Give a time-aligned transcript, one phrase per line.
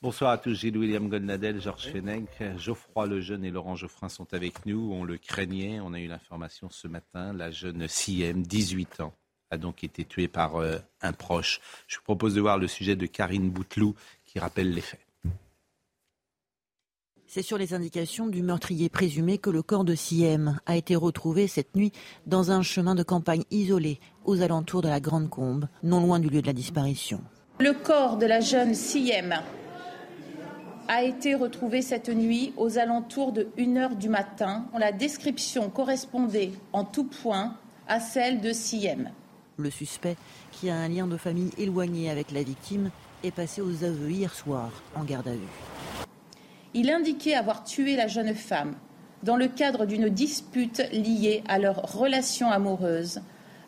[0.00, 4.64] Bonsoir à tous, Gilles William Goldnadel, Georges Fenech, Geoffroy Lejeune et Laurent Geoffrin sont avec
[4.64, 4.92] nous.
[4.92, 9.12] On le craignait, on a eu l'information ce matin, la jeune CM, 18 ans,
[9.50, 11.60] a donc été tuée par euh, un proche.
[11.88, 15.00] Je vous propose de voir le sujet de Karine Bouteloup qui rappelle les faits.
[17.26, 21.48] C'est sur les indications du meurtrier présumé que le corps de Siem a été retrouvé
[21.48, 21.90] cette nuit
[22.24, 26.28] dans un chemin de campagne isolé aux alentours de la Grande Combe, non loin du
[26.30, 27.20] lieu de la disparition.
[27.58, 29.34] Le corps de la jeune Siem
[30.88, 34.64] a été retrouvé cette nuit aux alentours de 1h du matin.
[34.78, 37.54] La description correspondait en tout point
[37.86, 39.10] à celle de Siem.
[39.58, 40.16] Le suspect,
[40.50, 42.90] qui a un lien de famille éloigné avec la victime,
[43.22, 46.06] est passé aux aveux hier soir en garde à vue.
[46.72, 48.74] Il indiquait avoir tué la jeune femme
[49.22, 53.20] dans le cadre d'une dispute liée à leur relation amoureuse,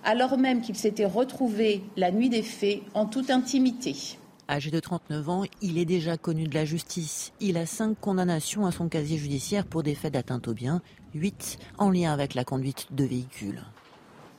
[0.04, 4.16] alors même qu'ils s'étaient retrouvés la nuit des faits en toute intimité.
[4.50, 7.32] Âgé de 39 ans, il est déjà connu de la justice.
[7.38, 10.82] Il a cinq condamnations à son casier judiciaire pour des faits d'atteinte au bien,
[11.14, 13.62] huit en lien avec la conduite de véhicules.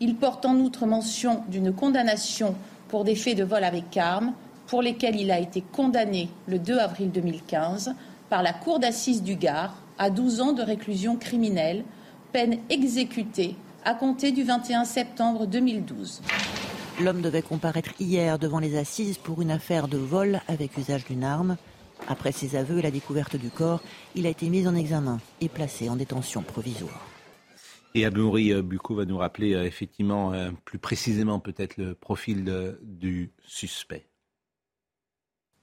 [0.02, 2.56] Il porte en outre mention d'une condamnation
[2.90, 4.34] pour des faits de vol avec arme,
[4.68, 7.96] pour lesquels il a été condamné le 2 avril 2015
[8.30, 11.86] par la Cour d'assises du Gard à 12 ans de réclusion criminelle,
[12.34, 16.22] peine exécutée à compter du 21 septembre 2012.
[17.04, 21.24] L'homme devait comparaître hier devant les assises pour une affaire de vol avec usage d'une
[21.24, 21.58] arme.
[22.08, 23.82] Après ses aveux et la découverte du corps,
[24.14, 27.08] il a été mis en examen et placé en détention provisoire.
[27.96, 33.31] Et Aboury Bucco va nous rappeler euh, effectivement euh, plus précisément peut-être le profil du
[33.46, 34.06] suspect.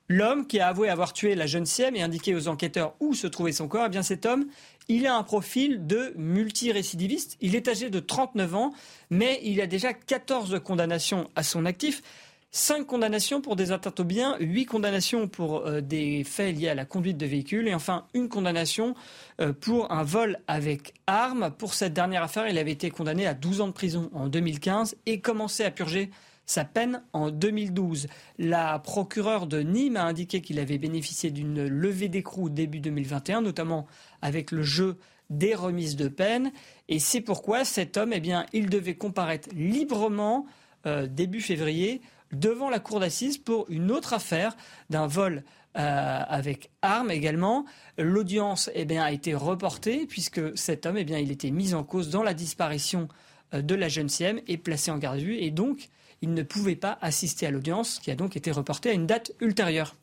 [0.08, 3.26] L'homme qui a avoué avoir tué la jeune Siem et indiqué aux enquêteurs où se
[3.26, 4.46] trouvait son corps, eh bien cet homme,
[4.88, 7.36] il a un profil de multirécidiviste.
[7.42, 8.72] Il est âgé de 39 ans,
[9.10, 12.02] mais il a déjà 14 condamnations à son actif.
[12.50, 16.74] 5 condamnations pour des atteintes aux biens, 8 condamnations pour euh, des faits liés à
[16.74, 18.94] la conduite de véhicule et enfin une condamnation
[19.42, 21.50] euh, pour un vol avec arme.
[21.58, 24.96] Pour cette dernière affaire, il avait été condamné à 12 ans de prison en 2015
[25.04, 26.10] et commencé à purger
[26.48, 28.08] sa peine en 2012.
[28.38, 33.86] La procureure de Nîmes a indiqué qu'il avait bénéficié d'une levée d'écrou début 2021, notamment
[34.22, 34.96] avec le jeu
[35.30, 36.50] des remises de peine.
[36.88, 40.46] Et c'est pourquoi cet homme, eh bien, il devait comparaître librement
[40.86, 42.00] euh, début février
[42.32, 44.56] devant la cour d'assises pour une autre affaire
[44.90, 45.44] d'un vol
[45.76, 47.66] euh, avec arme également.
[47.98, 51.84] L'audience eh bien, a été reportée puisque cet homme eh bien, il était mis en
[51.84, 53.08] cause dans la disparition
[53.52, 55.36] euh, de la jeune Siem et placé en garde à vue.
[55.36, 55.90] Et donc,
[56.22, 59.32] il ne pouvait pas assister à l'audience, qui a donc été reportée à une date
[59.40, 59.96] ultérieure.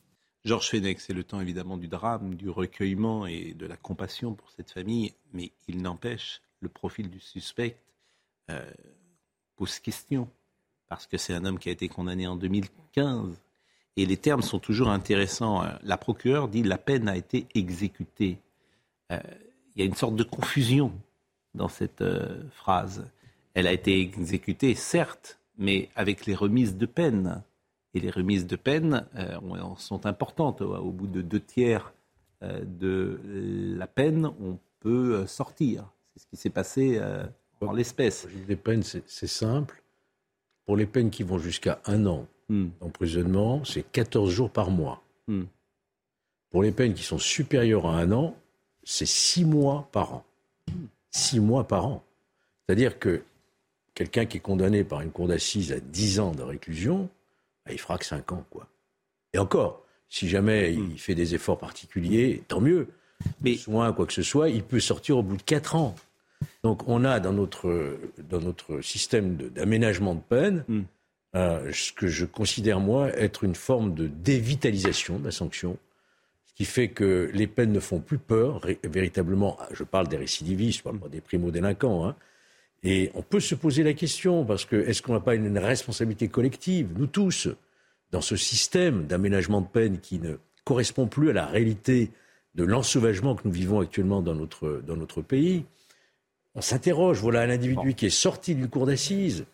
[0.43, 4.51] Georges Fenech, c'est le temps évidemment du drame, du recueillement et de la compassion pour
[4.51, 7.77] cette famille, mais il n'empêche, le profil du suspect
[8.51, 8.63] euh,
[9.55, 10.29] pose question,
[10.87, 13.41] parce que c'est un homme qui a été condamné en 2015,
[13.97, 15.63] et les termes sont toujours intéressants.
[15.81, 18.39] La procureure dit la peine a été exécutée.
[19.11, 19.19] Euh,
[19.75, 20.93] il y a une sorte de confusion
[21.53, 23.07] dans cette euh, phrase.
[23.53, 27.43] Elle a été exécutée, certes, mais avec les remises de peine.
[27.93, 29.37] Et les remises de peine euh,
[29.77, 30.61] sont importantes.
[30.61, 31.93] Au bout de deux tiers
[32.43, 33.19] euh, de
[33.77, 35.89] la peine, on peut euh, sortir.
[36.13, 37.01] C'est ce qui s'est passé
[37.61, 38.27] en l'espèce.
[38.47, 39.81] Les peines, c'est simple.
[40.65, 42.67] Pour les peines qui vont jusqu'à un an hmm.
[42.79, 45.03] d'emprisonnement, c'est 14 jours par mois.
[45.27, 45.43] Hmm.
[46.49, 48.35] Pour les peines qui sont supérieures à un an,
[48.83, 50.25] c'est six mois par an.
[51.11, 52.03] Six mois par an.
[52.65, 53.23] C'est-à-dire que
[53.95, 57.09] quelqu'un qui est condamné par une cour d'assises à 10 ans de réclusion,
[57.65, 58.67] bah, il fera que 5 ans, quoi.
[59.33, 60.97] Et encore, si jamais il hmm.
[60.97, 62.87] fait des efforts particuliers, tant mieux.
[63.41, 65.95] Mais soin, quoi que ce soit, il peut sortir au bout de 4 ans.
[66.63, 67.97] Donc on a dans notre,
[68.29, 70.81] dans notre système d'aménagement de, peine hmm.
[71.35, 75.77] euh, ce que je considère, moi, être une forme de dévitalisation de la sanction,
[76.45, 80.79] ce qui fait que les peines ne font plus peur, véritablement, je parle des récidivistes,
[80.79, 82.15] je parle pas des primo-délinquants, hein,
[82.85, 86.27] et on peut se poser la question, parce que est-ce qu'on n'a pas une responsabilité
[86.27, 87.47] collective, nous tous,
[88.11, 90.35] dans ce système d'aménagement de peine qui ne
[90.65, 92.11] correspond plus à la réalité
[92.53, 95.65] de l'ensauvagement que nous vivons actuellement dans notre, dans notre pays?
[96.53, 99.45] On s'interroge, voilà un individu qui est sorti d'une cour d'assises,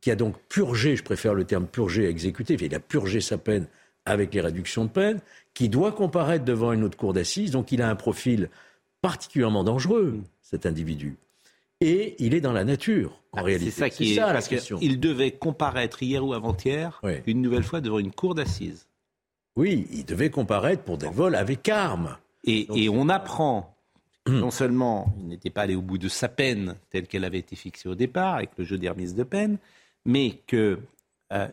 [0.00, 3.66] qui a donc purgé, je préfère le terme purgé exécuté, il a purgé sa peine
[4.06, 5.20] avec les réductions de peine,
[5.52, 8.48] qui doit comparaître devant une autre cour d'assises, donc il a un profil
[9.02, 10.24] particulièrement dangereux, mm.
[10.40, 11.18] cet individu.
[11.80, 13.70] Et il est dans la nature, en ah, réalité.
[13.70, 14.78] C'est ça qui est, ça, la question.
[14.82, 18.86] Il devait comparaître hier ou avant-hier, une nouvelle fois devant une cour d'assises.
[19.56, 22.16] Oui, il devait comparaître pour des vols avec armes.
[22.44, 23.76] Et, on apprend,
[24.28, 27.56] non seulement il n'était pas allé au bout de sa peine telle qu'elle avait été
[27.56, 29.58] fixée au départ, avec le jeu des remises de peine,
[30.04, 30.78] mais qu'il
[31.32, 31.48] euh,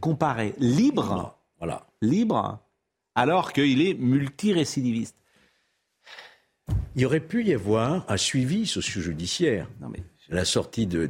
[0.00, 1.86] comparait libre, voilà.
[2.00, 2.58] libre,
[3.14, 5.16] alors qu'il est multirécidiviste.
[6.96, 9.68] Il aurait pu y avoir un suivi socio-judiciaire
[10.30, 11.08] à la sortie de,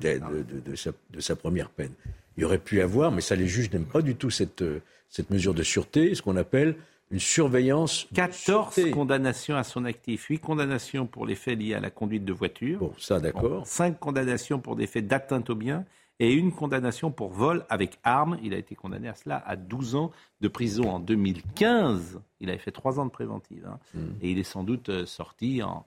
[1.19, 1.93] sa, première peine.
[2.37, 4.65] Il aurait pu y avoir, mais ça les juges n'aiment pas du tout cette,
[5.09, 6.77] cette mesure de sûreté, ce qu'on appelle
[7.11, 8.07] une surveillance.
[8.15, 12.33] 14 condamnations à son actif, 8 condamnations pour les faits liés à la conduite de
[12.33, 12.79] voiture.
[12.79, 13.67] Bon, ça d'accord.
[13.67, 15.85] 5 condamnations pour des faits d'atteinte au bien
[16.21, 18.39] et une condamnation pour vol avec arme.
[18.43, 22.21] Il a été condamné à cela à 12 ans de prison en 2015.
[22.41, 23.67] Il avait fait 3 ans de préventive.
[23.67, 23.79] Hein.
[23.95, 24.11] Hmm.
[24.23, 25.85] Et il est sans doute euh, sorti en...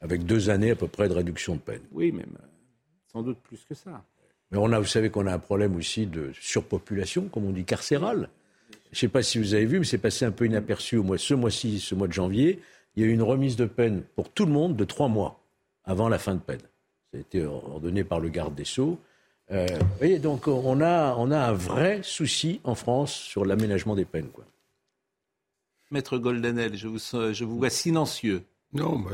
[0.00, 1.82] Avec deux années à peu près de réduction de peine.
[1.92, 2.36] Oui, même
[3.14, 4.04] sans doute plus que ça.
[4.50, 7.64] Mais on a, vous savez qu'on a un problème aussi de surpopulation, comme on dit,
[7.64, 8.28] carcérale.
[8.90, 11.04] Je ne sais pas si vous avez vu, mais c'est passé un peu inaperçu au
[11.04, 12.60] mois, ce mois-ci, ce mois de janvier.
[12.96, 15.40] Il y a eu une remise de peine pour tout le monde de trois mois
[15.84, 16.60] avant la fin de peine.
[17.12, 18.98] Ça a été ordonné par le garde des Sceaux.
[19.50, 23.94] Euh, vous voyez, donc on a, on a un vrai souci en France sur l'aménagement
[23.94, 24.30] des peines.
[24.30, 24.44] Quoi.
[25.90, 28.42] Maître Goldenel, je vous, je vous vois silencieux.
[28.72, 29.12] Non, moi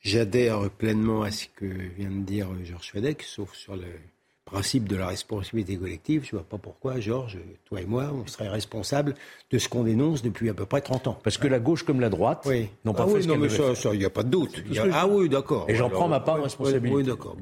[0.00, 3.86] j'adhère pleinement à ce que vient de dire Georges Schwedeck, sauf sur le
[4.50, 6.22] principe de la responsabilité collective.
[6.24, 9.14] Je ne vois pas pourquoi, Georges, toi et moi, on serait responsables
[9.50, 11.18] de ce qu'on dénonce depuis à peu près 30 ans.
[11.22, 12.68] Parce que la gauche comme la droite oui.
[12.84, 14.62] n'ont pas ah fait oui, ce non, mais ça, il n'y a pas de doute.
[14.92, 15.66] Ah oui, d'accord.
[15.68, 16.96] Et j'en prends ma part de responsabilité.
[16.96, 17.36] Oui, d'accord.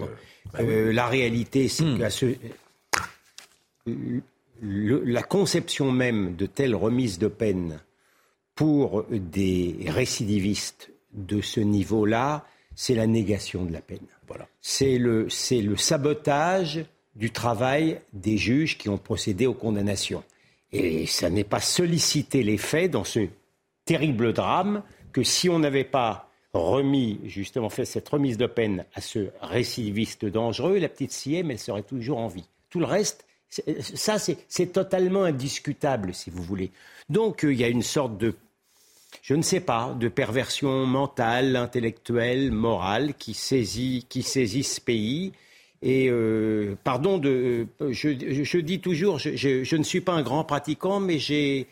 [0.58, 2.34] Euh, la réalité, c'est qu'à ce...
[4.62, 7.80] la conception même de telle remise de peine
[8.54, 12.44] pour des récidivistes de ce niveau-là,
[12.74, 14.06] c'est la négation de la peine.
[14.26, 14.48] Voilà.
[14.60, 16.84] C'est le, le sabotage
[17.16, 20.22] du travail des juges qui ont procédé aux condamnations.
[20.72, 23.26] Et ça n'est pas solliciter les faits dans ce
[23.84, 24.82] terrible drame
[25.12, 30.24] que si on n'avait pas remis, justement fait cette remise de peine à ce récidiviste
[30.24, 32.48] dangereux, la petite Siem, elle serait toujours en vie.
[32.70, 36.70] Tout le reste, ça, c'est totalement indiscutable, si vous voulez.
[37.08, 38.34] Donc, euh, il y a une sorte de,
[39.22, 45.32] je ne sais pas, de perversion mentale, intellectuelle, morale qui saisit, qui saisit ce pays
[45.82, 51.00] et euh, pardon de, euh, je, dis toujours, je, ne suis pas un grand pratiquant,
[51.00, 51.66] mais j'ai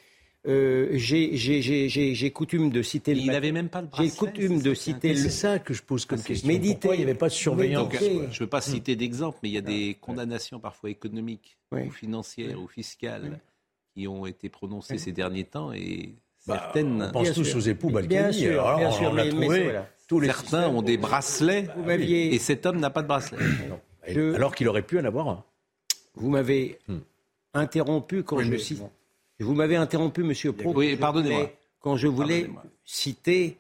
[0.47, 3.13] euh, j'ai coutume de citer.
[3.13, 4.11] Il n'avait même pas le bracelet.
[4.11, 5.17] J'ai coutume de citer.
[5.17, 6.49] C'est ça que je pose comme question.
[6.49, 9.55] Pourquoi il n'y avait pas de surveillance Je ne veux pas citer d'exemple, mais il
[9.55, 13.41] y a des condamnations parfois économiques ou financières ou fiscales
[13.95, 16.15] qui ont été prononcées ces derniers temps et
[16.47, 17.03] bah, certaines.
[17.03, 18.09] On pense tous aux époux Balkany.
[18.09, 19.31] Bien sûr, bien sûr, mais,
[20.07, 23.39] tous les Certains ont des bracelets et cet homme n'a pas de bracelet.
[24.07, 25.45] Alors qu'il aurait pu en avoir un.
[26.15, 26.99] Vous m'avez hmm.
[27.55, 28.83] interrompu quand je cite.
[29.41, 30.73] Vous m'avez interrompu, Monsieur Pro.
[30.75, 31.51] Oui, pardonnez-moi.
[31.81, 32.49] Quand je voulais
[32.85, 33.59] citer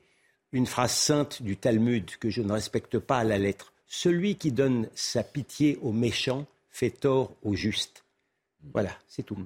[0.52, 3.72] une phrase sainte du Talmud que je ne respecte pas à la lettre.
[3.86, 8.04] Celui qui donne sa pitié aux méchants fait tort aux justes.
[8.72, 9.36] Voilà, c'est tout.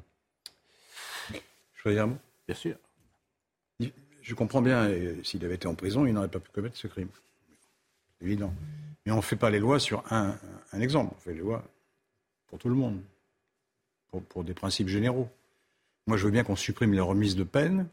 [1.32, 2.76] Je peux dire un mot Bien sûr.
[4.22, 4.90] Je comprends bien,
[5.22, 7.08] s'il avait été en prison, il n'aurait pas pu commettre ce crime.
[8.18, 8.52] C'est évident.
[9.08, 10.36] Mais on ne fait pas les lois sur un,
[10.78, 11.64] exemple, on fait les lois
[12.46, 13.00] pour tout le monde,
[14.28, 15.30] pour, des principes généraux.
[16.06, 17.88] Moi, je veux bien qu'on supprime les remises de peine,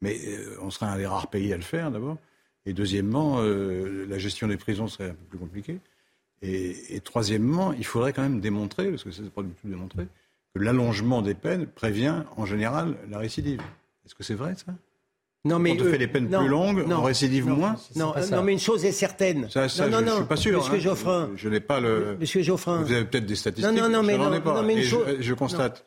[0.00, 2.16] mais euh, on serait un des rares pays à le faire d'abord.
[2.64, 5.80] Et deuxièmement, euh, la gestion des prisons serait un peu plus compliquée.
[6.40, 10.08] Et, troisièmement, il faudrait quand même démontrer, parce que ce n'est pas du tout démontré,
[10.54, 13.60] que l'allongement des peines prévient en général la récidive.
[14.06, 14.72] Est-ce que c'est vrai ça?
[15.46, 17.76] Non, mais on fait les peines plus longues, on récidive moins.
[17.96, 19.48] Non, non, mais une chose est certaine.
[19.50, 20.58] Ça, ça, non, je, ne suis pas sûr.
[20.58, 20.78] Monsieur hein.
[20.78, 21.30] Geoffrin.
[21.36, 22.16] Je, n'ai pas le.
[22.18, 22.82] Monsieur Geoffrin.
[22.82, 23.74] Vous avez peut-être des statistiques.
[23.74, 24.62] Non, non, non, mais, non, pas.
[24.62, 25.06] mais une chose...
[25.20, 25.84] je, constate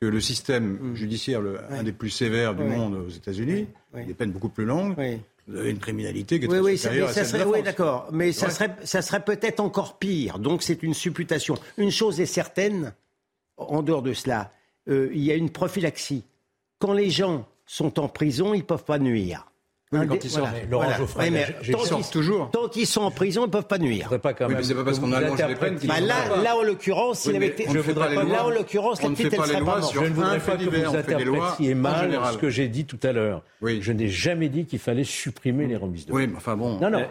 [0.00, 0.94] que le système mm.
[0.96, 4.96] judiciaire, le, un des plus sévères du monde aux États-Unis, des peines beaucoup plus longues.
[5.48, 8.08] Vous avez une criminalité qui est très oui, supérieure ça, celle Oui, d'accord.
[8.10, 10.40] Mais ça serait, ça serait peut-être encore pire.
[10.40, 11.54] Donc c'est une supputation.
[11.78, 12.92] Une chose est certaine,
[13.56, 14.50] en dehors de cela,
[14.88, 16.24] euh, il y a une prophylaxie.
[16.80, 19.46] Quand les gens sont en prison, ils ne peuvent pas nuire.
[19.90, 21.24] quand ils sortent, Laurent Geoffroy,
[21.72, 22.50] tant ils, toujours.
[22.50, 24.08] Tant qu'ils sont en prison, ils ne peuvent pas nuire.
[24.20, 24.56] Pas quand même.
[24.56, 27.48] mais c'est pas parce qu'on allonge les peines bah là, là, en l'occurrence, s'il avait
[27.48, 28.24] été, je voudrais pas.
[28.24, 31.74] Là, en l'occurrence, la petite, elle serait pas Je ne voudrais pas que vous interprétiez
[31.74, 33.42] mal ce que j'ai dit tout à l'heure.
[33.62, 36.78] Je n'ai jamais dit qu'il fallait supprimer les remises de Oui, mais enfin bon.
[36.78, 37.06] Non, non.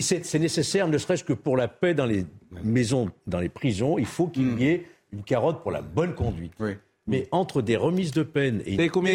[0.00, 2.26] C'est nécessaire, ne serait-ce que pour la paix dans les
[2.62, 3.98] maisons, dans les prisons.
[3.98, 4.68] Il faut qu'il y hmm.
[4.68, 6.52] ait une carotte pour la bonne conduite.
[7.06, 9.14] Mais entre des remises de peine et une combien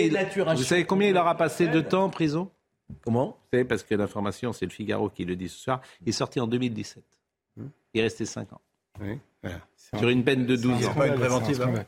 [0.56, 2.50] Vous savez combien il aura passé de temps en prison?
[3.04, 3.28] Comment?
[3.28, 5.82] Vous savez, parce que l'information, c'est le Figaro qui le dit ce soir.
[6.02, 7.04] Il est sorti en 2017.
[7.58, 7.66] Hmm.
[7.94, 8.62] Il est resté 5 ans.
[9.02, 9.18] Oui.
[9.98, 10.94] Sur une peine de 12 ans.
[10.94, 11.86] pas une préventive.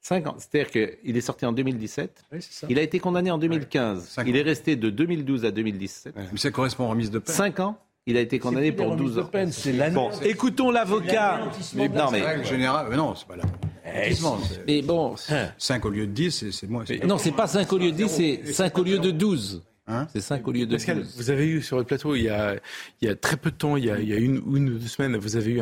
[0.00, 0.36] 5 ans.
[0.38, 2.24] C'est-à-dire qu'il est sorti en 2017.
[2.68, 4.16] il a été condamné en 2015.
[4.26, 6.14] il est resté de 2012 à 2017.
[6.32, 7.34] Mais ça correspond aux remises de peine.
[7.34, 9.30] 5 ans il a été condamné pour 12 ans.
[9.92, 11.40] Bon, écoutons l'avocat.
[11.74, 12.22] Mais non, mais
[12.88, 13.44] mais non, c'est pas là.
[13.86, 14.14] Eh,
[14.66, 15.14] mais bon,
[15.58, 16.84] 5 au lieu de 10, c'est moins.
[17.04, 19.62] Non, c'est pas 5 au lieu de 10, c'est 5 au lieu de 12.
[19.88, 21.14] Hein c'est 5 au lieu de Pascal, 12.
[21.16, 22.56] Vous avez eu sur le plateau, il y a,
[23.00, 24.70] il y a très peu de temps, il y a, il y a une, une
[24.70, 25.60] ou deux semaines, vous avez eu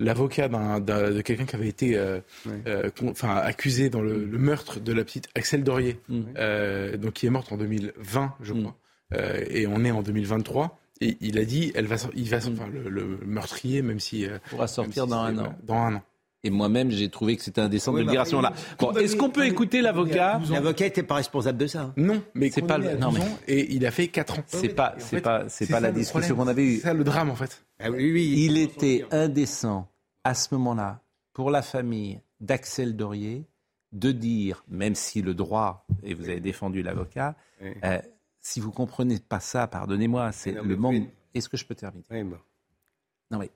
[0.00, 2.20] l'avocat de quelqu'un qui avait été euh,
[2.66, 6.22] euh, enfin, accusé dans le, meurtre de la petite Axel Dorier, mm.
[6.38, 8.60] euh, donc qui est morte en 2020, je mm.
[8.62, 8.76] crois.
[9.12, 10.78] Euh, et on est en 2023.
[11.00, 14.68] Et il a dit, elle va, il va, enfin, le, meurtrier, même si euh, pourra
[14.68, 15.54] sortir dans un an.
[15.64, 16.02] Dans un an.
[16.44, 18.54] Et moi-même, j'ai trouvé que c'était indécent de le dire à ce moment-là.
[18.78, 21.82] Bon, est-ce qu'on peut écouter l'avocat L'avocat n'était pas responsable de ça.
[21.82, 21.94] Hein.
[21.96, 22.96] Non, mais c'est pas le.
[22.96, 23.20] Non, mais...
[23.48, 24.42] Et il a fait 4 ans.
[24.46, 26.76] C'est pas, c'est pas, c'est pas la discussion qu'on avait eue.
[26.76, 27.64] C'est ça le drame en fait.
[27.80, 29.88] Ah oui, oui, il était indécent
[30.22, 31.00] à ce moment-là
[31.32, 33.46] pour la famille d'Axel Dorier
[33.92, 37.98] de dire, même si le droit, et vous avez défendu l'avocat, euh,
[38.40, 41.04] si vous comprenez pas ça, pardonnez-moi, c'est le manque.
[41.32, 42.04] Est-ce que je peux terminer?
[43.30, 43.50] Non, mais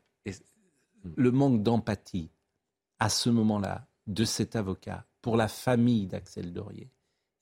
[1.16, 2.30] le manque d'empathie
[2.98, 6.90] à ce moment-là de cet avocat pour la famille d'Axel Dorier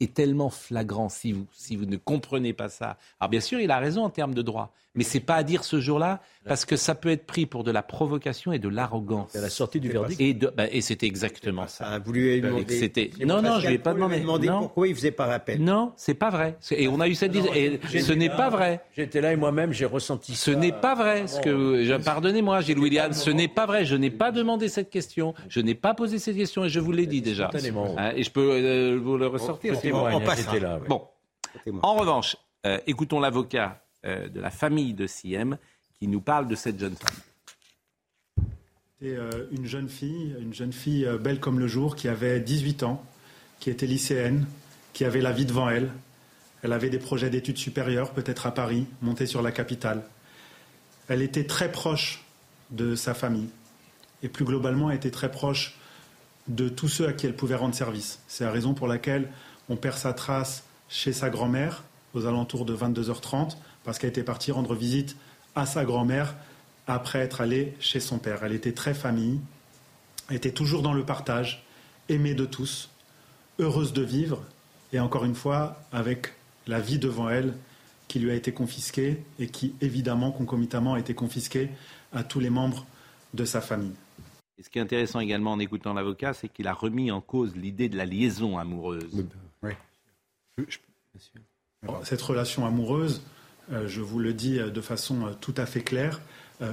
[0.01, 2.97] est tellement flagrant si vous, si vous ne comprenez pas ça.
[3.21, 5.65] Alors bien sûr, il a raison en termes de droit, mais c'est pas à dire
[5.65, 9.31] ce jour-là parce que ça peut être pris pour de la provocation et de l'arrogance.
[9.33, 10.21] C'est la sortie du verdict.
[10.21, 11.99] Et, bah, et c'était exactement ça.
[12.05, 13.13] Vous lui avez demandé.
[13.25, 14.47] Non, non, je lui ai pas demandé.
[14.47, 14.61] non.
[14.61, 15.63] pourquoi il faisait pas rappel.
[15.63, 16.57] Non, c'est pas vrai.
[16.71, 17.35] Et on a eu cette.
[17.35, 18.81] et ce n'est pas vrai.
[18.97, 20.35] J'étais là et moi-même j'ai ressenti.
[20.35, 21.27] Ce n'est pas vrai.
[21.27, 23.85] Ce que pardonnez-moi, Gilles William, ce n'est pas vrai.
[23.85, 25.35] Je n'ai pas demandé cette question.
[25.49, 27.51] Je n'ai pas posé cette question et je vous l'ai dit déjà.
[27.99, 29.75] Hein, et je peux euh, vous le ressortir.
[29.93, 30.79] On passe là.
[30.89, 31.09] Bon.
[31.83, 35.59] En revanche, euh, écoutons l'avocat euh, de la famille de Siem
[35.99, 38.47] qui nous parle de cette jeune femme.
[38.99, 42.41] C'était euh, une jeune fille, une jeune fille euh, belle comme le jour, qui avait
[42.41, 43.03] 18 ans,
[43.59, 44.47] qui était lycéenne,
[44.93, 45.91] qui avait la vie devant elle.
[46.63, 50.03] Elle avait des projets d'études supérieures, peut-être à Paris, montée sur la capitale.
[51.09, 52.25] Elle était très proche
[52.71, 53.49] de sa famille
[54.23, 55.77] et plus globalement elle était très proche
[56.49, 58.21] de tous ceux à qui elle pouvait rendre service.
[58.29, 59.29] C'est la raison pour laquelle
[59.69, 61.83] on perd sa trace chez sa grand-mère
[62.15, 65.17] aux alentours de 22h30 parce qu'elle était partie rendre visite
[65.55, 66.35] à sa grand-mère
[66.87, 68.45] après être allée chez son père.
[68.45, 69.41] Elle était très famille,
[70.31, 71.65] était toujours dans le partage,
[72.09, 72.91] aimée de tous,
[73.59, 74.43] heureuse de vivre,
[74.93, 76.33] et encore une fois, avec
[76.67, 77.55] la vie devant elle
[78.09, 81.71] qui lui a été confisquée et qui, évidemment, concomitamment, a été confisquée
[82.13, 82.87] à tous les membres
[83.35, 83.95] de sa famille.
[84.59, 87.55] Et ce qui est intéressant également en écoutant l'avocat, c'est qu'il a remis en cause
[87.57, 89.27] l'idée de la liaison amoureuse.
[89.63, 89.73] Oui.
[92.03, 93.23] Cette relation amoureuse,
[93.73, 96.21] euh, je vous le dis euh, de façon euh, tout à fait claire,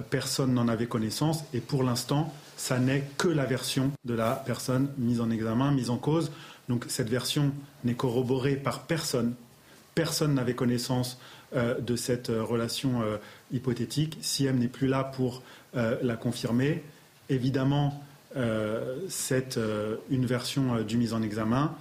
[0.09, 4.87] personne n'en avait connaissance et pour l'instant, ça n'est que la version de la personne
[4.97, 6.31] mise en examen, mise en cause.
[6.69, 7.51] Donc cette version
[7.83, 9.33] n'est corroborée par personne.
[9.93, 11.19] Personne n'avait connaissance
[11.53, 13.01] de cette relation
[13.51, 14.17] hypothétique.
[14.21, 16.81] Si n'est plus là pour la confirmer,
[17.33, 18.01] évidemment,
[19.09, 19.59] c'est
[20.09, 21.75] une version du mise en examen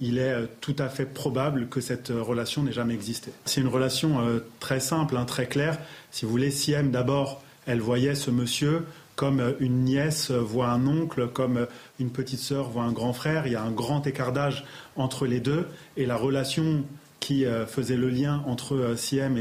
[0.00, 3.32] il est euh, tout à fait probable que cette euh, relation n'ait jamais existé.
[3.44, 5.78] C'est une relation euh, très simple, hein, très claire.
[6.10, 8.84] Si vous voulez, Siem, d'abord, elle voyait ce monsieur
[9.16, 11.66] comme une nièce voit un oncle, comme
[11.98, 13.48] une petite sœur voit un grand frère.
[13.48, 15.66] Il y a un grand écart d'âge entre les deux.
[15.96, 16.84] Et la relation
[17.18, 19.36] qui faisait le lien entre Siem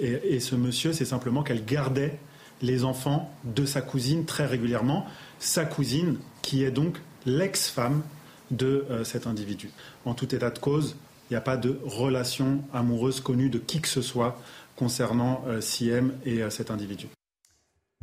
[0.00, 2.18] et ce monsieur, c'est simplement qu'elle gardait
[2.62, 5.06] les enfants de sa cousine très régulièrement.
[5.38, 8.02] Sa cousine, qui est donc l'ex-femme
[8.50, 9.70] de euh, cet individu.
[10.04, 10.96] En tout état de cause,
[11.28, 14.40] il n'y a pas de relation amoureuse connue de qui que ce soit
[14.76, 17.08] concernant euh, Siem et euh, cet individu.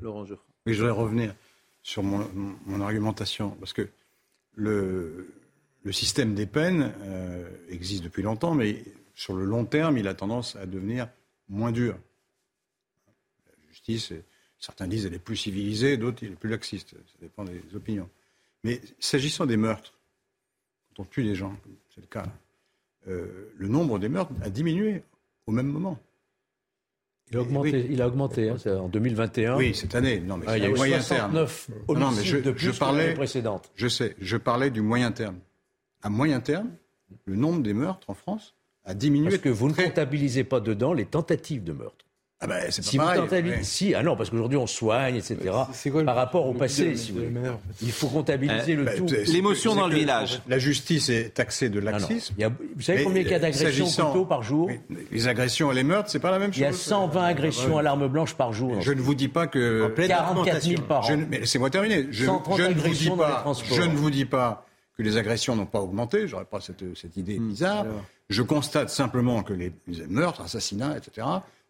[0.01, 0.25] Laurent
[0.65, 1.35] Oui, je voudrais revenir
[1.81, 3.89] sur mon, argumentation, parce que
[4.55, 5.33] le,
[5.91, 6.93] système des peines
[7.69, 8.83] existe depuis longtemps, mais
[9.15, 11.09] sur le long terme, il a tendance à devenir
[11.47, 11.97] moins dur.
[13.47, 14.13] La justice,
[14.59, 16.91] certains disent elle est plus civilisée, d'autres elle est plus laxiste.
[16.91, 18.09] Ça dépend des opinions.
[18.63, 19.93] Mais s'agissant des meurtres,
[20.97, 21.55] on tue des gens,
[21.95, 22.25] c'est le cas,
[23.07, 25.01] euh, le nombre des meurtres a diminué
[25.47, 25.97] au même moment.
[27.31, 29.55] Il a augmenté, il a augmenté hein, en 2021.
[29.55, 30.19] Oui, cette année.
[30.19, 31.99] Non, mais ah, il y a eu moyen 69 terme.
[31.99, 33.71] Non, mais je, de plus je parlais précédente.
[33.75, 35.37] Je sais, je parlais du moyen terme.
[36.01, 36.71] À moyen terme,
[37.25, 39.29] le nombre des meurtres en France a diminué.
[39.29, 42.05] Parce que vous ne comptabilisez pas dedans les tentatives de meurtre.
[42.41, 45.35] Ah ben, c'est si pas vous pareil, Si, ah non, parce qu'aujourd'hui on soigne, etc.
[45.91, 47.19] Quoi, Par rapport au passé, si vous
[47.81, 49.07] Il faut comptabiliser le bah, tout.
[49.27, 50.41] L'émotion dans le village.
[50.47, 52.33] La justice est taxée de laxisme.
[52.37, 54.69] Il y a, vous savez combien il y a d'agressions au couteau par jour
[55.11, 56.59] Les agressions et les meurtres, c'est pas la même chose.
[56.59, 58.79] Il y a 120 agressions à l'arme blanche par jour.
[58.79, 61.17] Je ne vous dis pas que 44 000 par an.
[61.29, 62.07] mais laissez-moi terminer.
[62.09, 63.45] Je, je ne vous dis pas.
[63.69, 64.65] Je ne vous dis pas
[64.97, 66.27] que les agressions n'ont pas augmenté.
[66.29, 67.49] J'aurais pas cette, cette idée hmm.
[67.49, 67.85] bizarre.
[68.29, 69.73] Je constate simplement que les
[70.07, 71.27] meurtres, assassinats, etc.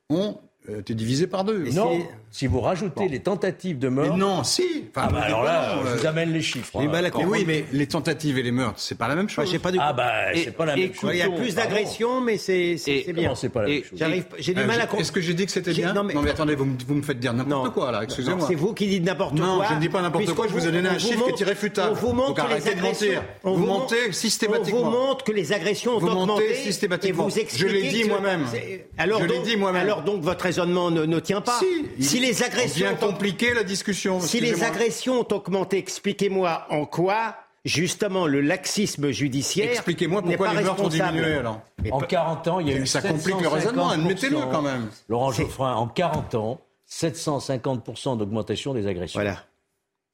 [0.10, 1.70] ont euh, t'es divisé par deux.
[1.72, 2.00] non,
[2.32, 4.16] si vous rajoutez les tentatives de meurtre.
[4.16, 4.86] non, si.
[4.96, 6.80] ah bah alors là, je vous amène les chiffres.
[6.80, 6.88] Hein.
[6.92, 9.52] Mais, oui, mais les tentatives et les meurtres, c'est pas la même chose.
[9.58, 11.10] pas Ah bah, c'est pas la même chose.
[11.14, 12.76] Il y a plus d'agressions, mais c'est
[13.14, 13.36] bien.
[13.36, 14.00] c'est pas la même chose.
[14.40, 15.02] J'ai du mal à comprendre.
[15.02, 16.30] Est-ce que j'ai dit que c'était bien non mais...
[16.30, 18.04] attendez, vous, me faites dire n'importe quoi là.
[18.04, 18.46] Excusez-moi.
[18.48, 19.46] C'est vous qui dites n'importe quoi.
[19.46, 20.48] Non, je ne dis pas n'importe quoi.
[20.48, 21.92] Je vous ai donné un chiffre qui est irréfutable.
[21.92, 23.22] On vous montre que les agressions.
[23.44, 24.82] Vous montez systématiquement.
[24.82, 26.20] On vous montre que les agressions ont augmenté.
[26.20, 27.30] Vous montez systématiquement.
[27.30, 28.46] Je l'ai dit moi-même.
[28.52, 29.82] Je l'ai dit moi-même.
[29.82, 31.60] Alors donc votre raisonnement ne tient pas.
[32.00, 34.20] Si, les agressions bien compliqué la discussion.
[34.20, 37.36] Si les agressions ont augmenté, expliquez-moi en quoi
[37.66, 39.72] justement le laxisme judiciaire.
[39.72, 41.62] Expliquez-moi pourquoi les meurtres ont diminué alors.
[41.92, 43.90] en 40 ans, il y a eu ça complique le raisonnement.
[43.90, 44.90] Admettez-le quand même.
[45.08, 49.20] Laurent Geoffrin, en 40 ans, 750 d'augmentation des agressions.
[49.20, 49.44] Voilà.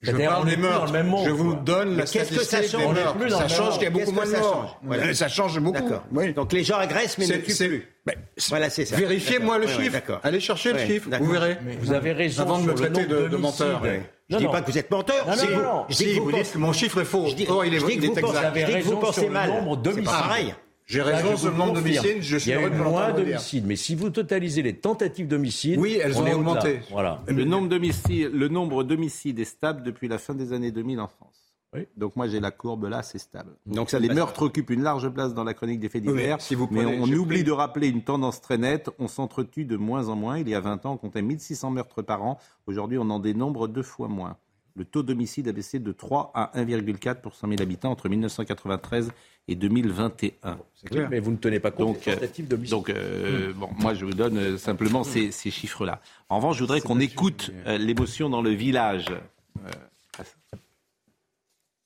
[0.06, 0.94] Je parle des meurtres.
[1.26, 1.86] je vous voilà.
[1.86, 3.38] la statistique que ça change des meurtres.
[3.38, 4.80] Ça change qu'il y a beaucoup moins de morts.
[4.84, 5.14] Voilà.
[5.14, 5.84] Ça change beaucoup.
[6.12, 6.34] Oui.
[6.34, 7.88] Donc les gens agressent mais ne tuent plus.
[8.06, 8.16] Ben,
[8.50, 8.96] voilà, c'est ça.
[8.96, 10.20] Vérifiez-moi le chiffre.
[10.24, 11.10] Allez chercher le chiffre.
[11.20, 11.58] Vous verrez.
[11.80, 12.44] Vous avez raison.
[12.44, 13.82] Avant de me traiter de, menteur.
[14.28, 15.28] Je ne dis pas que vous êtes menteur.
[15.28, 15.86] Non, non, non.
[15.90, 17.28] Je dis que vous dites que mon chiffre est faux.
[17.48, 18.56] Or, il est exact.
[18.56, 19.52] Je dis que vous pensez mal.
[19.94, 20.56] C'est pareil.
[20.86, 23.76] J'ai raison sur le nombre d'homicides, je suis Il y a eu moins d'homicides, mais
[23.76, 26.82] si vous totalisez les tentatives d'homicide, oui, elles ont augmenté.
[26.92, 27.24] Voilà.
[27.28, 31.08] Le nombre d'homicides, le nombre d'homicides est stable depuis la fin des années 2000 en
[31.08, 31.42] France.
[31.74, 31.88] Oui.
[31.98, 33.52] Donc moi j'ai la courbe là, c'est stable.
[33.66, 36.38] Donc les meurtres occupent une large place dans la chronique des faits divers,
[36.72, 40.38] mais on oublie de rappeler une tendance très nette, on s'entretue de moins en moins.
[40.38, 43.68] Il y a 20 ans, on comptait 1600 meurtres par an, aujourd'hui on en dénombre
[43.68, 44.38] deux fois moins.
[44.78, 49.12] Le taux d'homicide a baissé de 3 à 1,4 pour 100 000 habitants entre 1993
[49.48, 50.60] et 2021.
[50.76, 51.10] C'est clair.
[51.10, 52.72] Mais vous ne tenez pas compte donc, des tentatives d'homicide.
[52.72, 56.02] Donc, euh, bon, moi, je vous donne euh, simplement ces, ces chiffres-là.
[56.28, 59.06] En revanche, je voudrais qu'on écoute euh, l'émotion dans le village.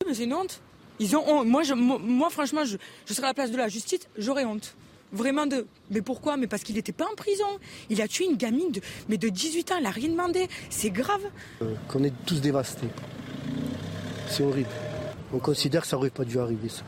[0.07, 0.59] Mais c'est une honte.
[0.99, 4.09] Ils ont Moi, je, moi, franchement, je, je serais à la place de la justice,
[4.17, 4.75] j'aurais honte.
[5.11, 5.65] Vraiment de.
[5.89, 6.37] Mais pourquoi?
[6.37, 7.45] Mais parce qu'il n'était pas en prison.
[7.89, 10.47] Il a tué une gamine de, mais de 18 ans, il n'a rien demandé.
[10.69, 11.21] C'est grave.
[11.87, 12.87] qu'on est tous dévastés.
[14.27, 14.69] C'est horrible.
[15.33, 16.83] On considère que ça aurait pas dû arriver, ça.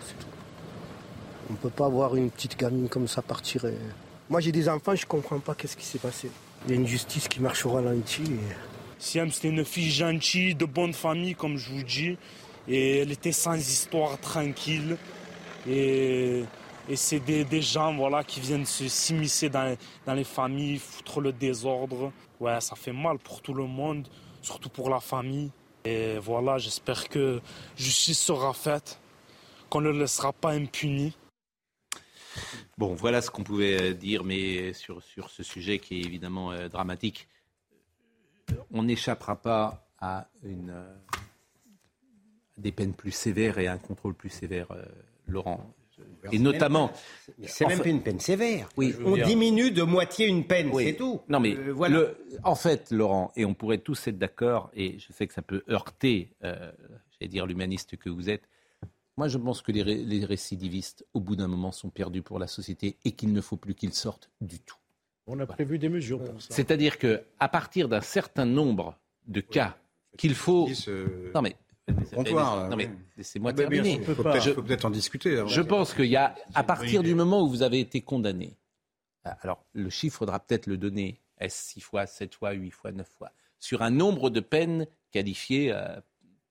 [1.50, 3.66] On ne peut pas voir une petite gamine comme ça partir.
[4.30, 6.30] Moi, j'ai des enfants, je ne comprends pas qu'est-ce qui s'est passé.
[6.66, 8.22] Il y a une justice qui marche au ralenti.
[8.24, 8.56] Et...
[9.00, 12.18] Siam, c'était une fille gentille, de bonne famille, comme je vous dis.
[12.68, 14.96] Et elle était sans histoire, tranquille.
[15.68, 16.44] Et,
[16.96, 19.76] c'est des, gens voilà, qui viennent s'immiscer dans,
[20.06, 22.12] dans les familles, foutre le désordre.
[22.40, 24.08] Ouais, ça fait mal pour tout le monde,
[24.42, 25.52] surtout pour la famille.
[25.84, 27.42] Et voilà, j'espère que
[27.76, 29.00] justice sera faite,
[29.70, 31.16] qu'on ne le laissera pas impuni.
[32.78, 36.68] Bon, voilà ce qu'on pouvait euh, dire, mais sur, ce sujet qui est évidemment euh,
[36.68, 37.28] dramatique,
[38.52, 40.28] euh, on n'échappera pas à
[42.58, 44.68] des peines plus sévères et à un contrôle plus sévère,
[45.28, 45.72] Laurent.
[46.32, 46.92] Et notamment.
[47.46, 48.70] C'est même une peine sévère.
[48.78, 51.22] Oui, on diminue de moitié une peine, c'est tout.
[51.30, 52.08] Non, mais voilà.
[52.44, 55.64] en fait, Laurent, et on pourrait tous être d'accord, et je sais que ça peut
[55.70, 58.48] heurter, j'allais dire, l'humaniste que vous êtes,
[59.18, 62.98] moi, je pense que les, récidivistes, au bout d'un moment, sont perdus pour la société
[63.06, 64.78] et qu'il ne faut plus qu'ils sortent du tout.
[65.28, 66.48] On a prévu des mesures pour ça.
[66.50, 69.78] C'est-à-dire qu'à partir d'un certain nombre de cas
[70.18, 70.70] qu'il faut.
[71.36, 71.56] Non mais.
[72.14, 74.02] Comptoir, non mais laissez-moi terminer.
[74.02, 75.44] Il faut peut-être en discuter.
[75.48, 78.58] Je pense qu'il y a, à partir du moment où vous avez été condamné,
[79.24, 83.08] alors le chiffre faudra peut-être le donner, est-ce 6 fois, 7 fois, 8 fois, 9
[83.08, 86.00] fois, sur un nombre de peines qualifiées euh,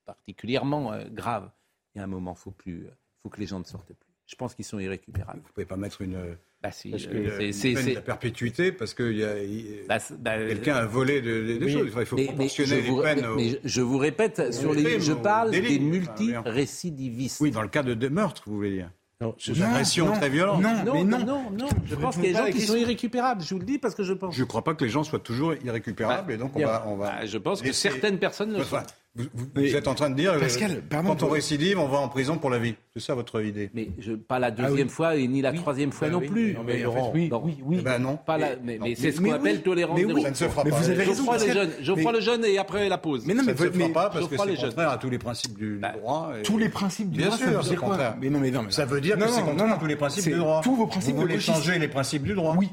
[0.05, 1.50] particulièrement euh, graves
[1.94, 2.87] il y a un moment, il faut, plus,
[3.22, 4.14] faut que les gens ne sortent plus.
[4.26, 5.40] Je pense qu'ils sont irrécupérables.
[5.40, 8.92] Vous ne pouvez pas mettre une, bah si, parce que c'est, peine de perpétuité parce
[8.92, 11.90] que bah, bah, quelqu'un a volé des choses.
[11.96, 13.27] il faut proportionner les peines.
[13.37, 17.40] Mais je vous répète, sur les, je parle des multirécidivistes.
[17.40, 18.90] Oui, dans le cas de, de meurtres, vous voulez dire.
[19.23, 20.62] Non, une agression très violente.
[20.62, 21.68] Non, non, mais non, non, non.
[21.85, 23.42] Je pense qu'il y a des gens qui sont irrécupérables.
[23.42, 24.35] Je vous le dis parce que je pense.
[24.35, 26.96] Je ne crois pas que les gens soient toujours irrécupérables et donc on va, on
[26.96, 27.27] va.
[27.27, 28.79] je pense que certaines personnes le sont.
[29.16, 32.49] Vous, êtes en train de dire, Pascal, quand on récidive, on va en prison pour
[32.49, 32.77] la vie.
[32.94, 33.68] C'est ça votre idée?
[33.75, 36.55] Mais je, pas la ah deuxième fois et ni la troisième fois bah non plus.
[36.55, 37.77] Non, mais Laurent, oui, oui, oui.
[37.81, 38.16] Eh ben non.
[38.16, 40.23] Pas la, mais, c'est ce qu'on appelle tolérance mais oui.
[40.23, 40.77] Ça ne se fera mais pas.
[40.77, 41.25] Vous avez raison.
[41.33, 41.70] Je les jeunes.
[41.81, 43.27] Je ferai le jeune et après la pause.
[43.27, 45.18] Mais non, mais ça ne se fera pas parce que c'est contraire à tous les
[45.18, 46.33] principes du bah, droit.
[46.44, 47.37] Tous les principes du droit.
[47.37, 48.16] Bien sûr, c'est contraire.
[48.20, 48.70] Mais non, mais non.
[48.70, 50.61] Ça veut dire que c'est contraire à tous les principes du droit.
[50.62, 51.16] Tous vos principes.
[51.16, 52.55] Vous voulez changer les principes du droit.
[52.57, 52.68] Oui.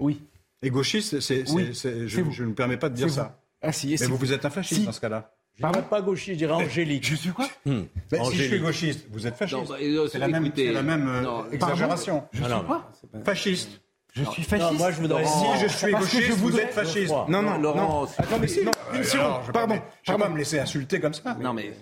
[0.00, 0.20] Oui.
[0.60, 3.38] Et gauchiste, je ne me permets pas de dire ça.
[3.62, 5.32] Ah si, Mais vous êtes un fasciste dans ce cas-là.
[5.58, 7.04] Je ne pas gauchiste, je dirais angélique.
[7.04, 7.82] Je suis quoi hmm.
[8.12, 9.70] Si je suis gauchiste, vous êtes fasciste.
[9.80, 12.24] Euh, c'est la même, la même euh, exagération.
[12.32, 12.90] Je suis quoi
[13.24, 13.80] Fasciste.
[14.14, 14.78] Je suis fasciste.
[14.78, 15.24] moi, je voudrais.
[15.24, 17.12] Si je suis gauchiste, vous êtes fasciste.
[17.28, 18.06] Non, non, Laurent.
[18.18, 19.52] Attendez, non, une seconde.
[19.52, 19.80] Pardon.
[20.02, 21.36] Je ne vais pas me laisser insulter comme ça.
[21.40, 21.72] Non, mais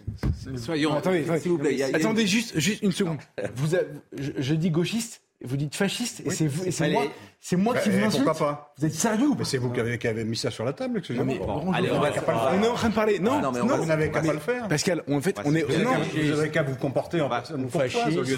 [0.57, 0.95] soyons.
[0.95, 1.83] Attendez, s'il vous plaît.
[1.95, 3.19] Attendez, juste, juste une seconde.
[3.55, 3.77] Vous,
[4.17, 7.05] je dis gauchiste vous dites fasciste et c'est vous, et c'est moi,
[7.41, 8.25] c'est moi qui vous insulte.
[8.25, 10.65] Pourquoi pas Vous êtes sérieux Mais c'est vous qui avez, qui avez, mis ça sur
[10.65, 11.37] la table, excusez-moi.
[11.47, 13.19] on, est en train de parler.
[13.19, 14.69] Non, non, mais vous n'avez qu'à pas le faire.
[14.69, 15.63] Pascal, en fait, on est.
[15.63, 18.37] Vous avez qu'à vous comporter en personne fasciste au lieu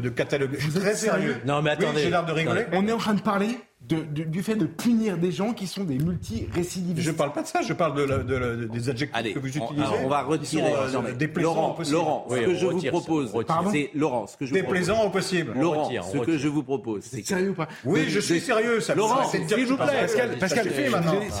[0.00, 0.56] de cataloguer.
[0.58, 2.02] Vous êtes très sérieux Non, mais attendez.
[2.02, 2.66] J'ai l'air de rigoler.
[2.72, 3.58] On est en train de parler
[3.94, 7.04] du fait de punir des gens qui sont des multi-récidivistes.
[7.04, 9.86] Je ne parle pas de ça, je parle de, des adjectifs que vous utilisez.
[10.04, 10.70] On, va retirer.
[10.90, 13.32] Sont, euh, Laurent, Laurent, ce que je vous propose,
[13.72, 15.52] c'est Laurent, ce que je déplaisant au possible.
[15.56, 18.80] Laurent, ce que je vous propose, c'est sérieux ou pas Oui, je suis sérieux.
[18.80, 20.68] Ça Laurent, s'il vous plaît, Pascal, Pascal,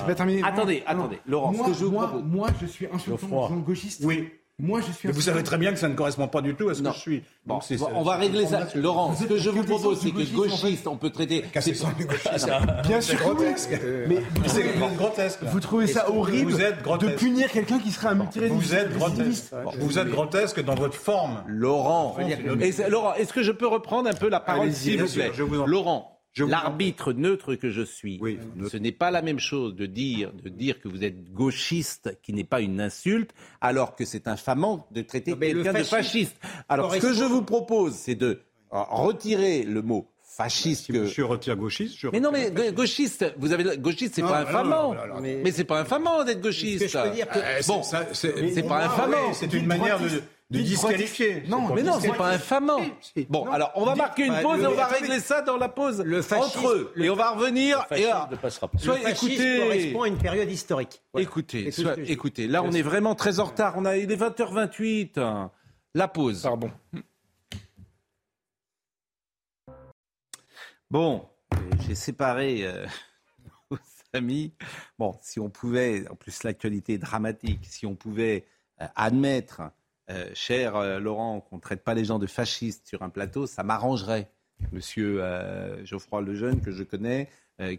[0.06, 0.42] pas terminé.
[0.44, 2.22] Attendez, attendez, Laurent, ce que je vous propose.
[2.24, 4.02] Moi, je suis insultant, gauchiste.
[4.04, 4.28] Oui.
[4.60, 5.08] Moi, je suis.
[5.08, 6.92] Mais vous savez très bien que ça ne correspond pas du tout à ce que
[6.92, 7.22] je suis.
[7.46, 7.60] Bon,
[7.94, 8.66] on va régler ça.
[8.74, 11.44] Laurent, ce que je vous propose, c'est que gauchiste, on peut traiter.
[12.86, 13.80] Bien sûr, grotesque.
[14.08, 14.64] Mais c'est
[14.96, 15.38] grotesque.
[15.44, 19.54] Vous trouvez ça horrible de punir quelqu'un qui serait un multirésidence Vous êtes grotesque.
[19.78, 21.42] Vous êtes grotesque dans votre forme.
[21.46, 22.16] Laurent,
[22.88, 25.32] Laurent, est-ce que je peux reprendre un peu la parole, s'il vous plaît
[25.66, 26.19] Laurent.
[26.38, 28.20] L'arbitre neutre que je suis,
[28.70, 32.32] ce n'est pas la même chose de dire, de dire que vous êtes gauchiste, qui
[32.32, 36.36] n'est pas une insulte, alors que c'est infamant de traiter quelqu'un de fasciste.
[36.68, 38.40] Alors ce que je vous propose, c'est de
[38.70, 40.86] retirer le mot fasciste.
[40.86, 41.06] Si que...
[41.06, 44.94] je retire gauchiste, je Mais non, mais gauchiste, vous avez gauchiste, c'est pas infamant.
[45.20, 46.84] mais, c'est pas infamant d'être gauchiste.
[46.84, 47.38] Que je peux dire que...
[47.38, 49.34] Euh, bon, c'est pas infamant.
[49.34, 51.44] C'est une manière de de disqualifier.
[51.46, 52.80] Non, mais non, c'est pas infamant.
[53.28, 56.02] Bon, alors on va marquer une pause et on va régler ça dans la pause
[56.04, 56.92] le entre eux.
[56.96, 57.86] Et on va revenir.
[57.90, 58.78] Le et ne passera pas.
[58.78, 61.02] Soit, le écoutez, correspond à une période historique.
[61.16, 61.70] Écoutez,
[62.06, 63.74] écoutez, là on est vraiment très en retard.
[63.76, 65.48] On a, il est 20h28.
[65.94, 66.42] La pause.
[66.42, 66.70] Pardon.
[70.90, 71.28] Bon,
[71.86, 72.86] j'ai séparé euh,
[73.70, 73.78] nos
[74.12, 74.52] amis.
[74.98, 78.44] Bon, si on pouvait, en plus l'actualité est dramatique, si on pouvait
[78.80, 79.62] euh, admettre
[80.10, 83.46] euh, cher euh, Laurent, qu'on ne traite pas les gens de fascistes sur un plateau,
[83.46, 84.28] ça m'arrangerait.
[84.72, 87.28] Monsieur euh, Geoffroy Lejeune, que je connais,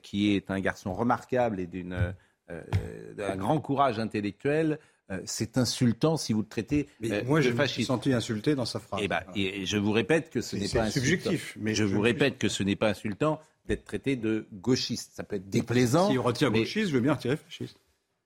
[0.03, 4.77] qui est un garçon remarquable et d'un grand courage intellectuel,
[5.25, 8.79] c'est insultant si vous le traitez mais moi, je me suis senti insulté dans sa
[8.79, 9.01] phrase.
[9.03, 11.57] Eh ben, et, je vous répète que ce n'est pas subjectif.
[11.59, 15.13] Mais je, vous répète que ce n'est pas insultant d'être traité de gauchiste.
[15.15, 16.11] Ça peut être déplaisant.
[16.11, 17.79] Si on retire gauchiste, je veux bien retirer fasciste.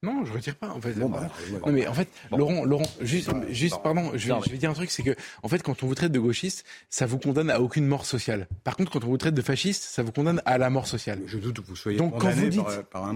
[0.05, 0.69] Non, je retire pas.
[0.69, 1.29] En fait, bah,
[1.65, 5.01] non, mais en fait, Laurent, Laurent, juste, juste, pardon, je vais, dire un truc, c'est
[5.01, 8.05] que, en fait, quand on vous traite de gauchiste, ça vous condamne à aucune mort
[8.05, 8.47] sociale.
[8.63, 11.19] Par contre, quand on vous traite de fasciste, ça vous condamne à la mort sociale.
[11.25, 12.61] Je doute que vous soyez Donc, quand vous dites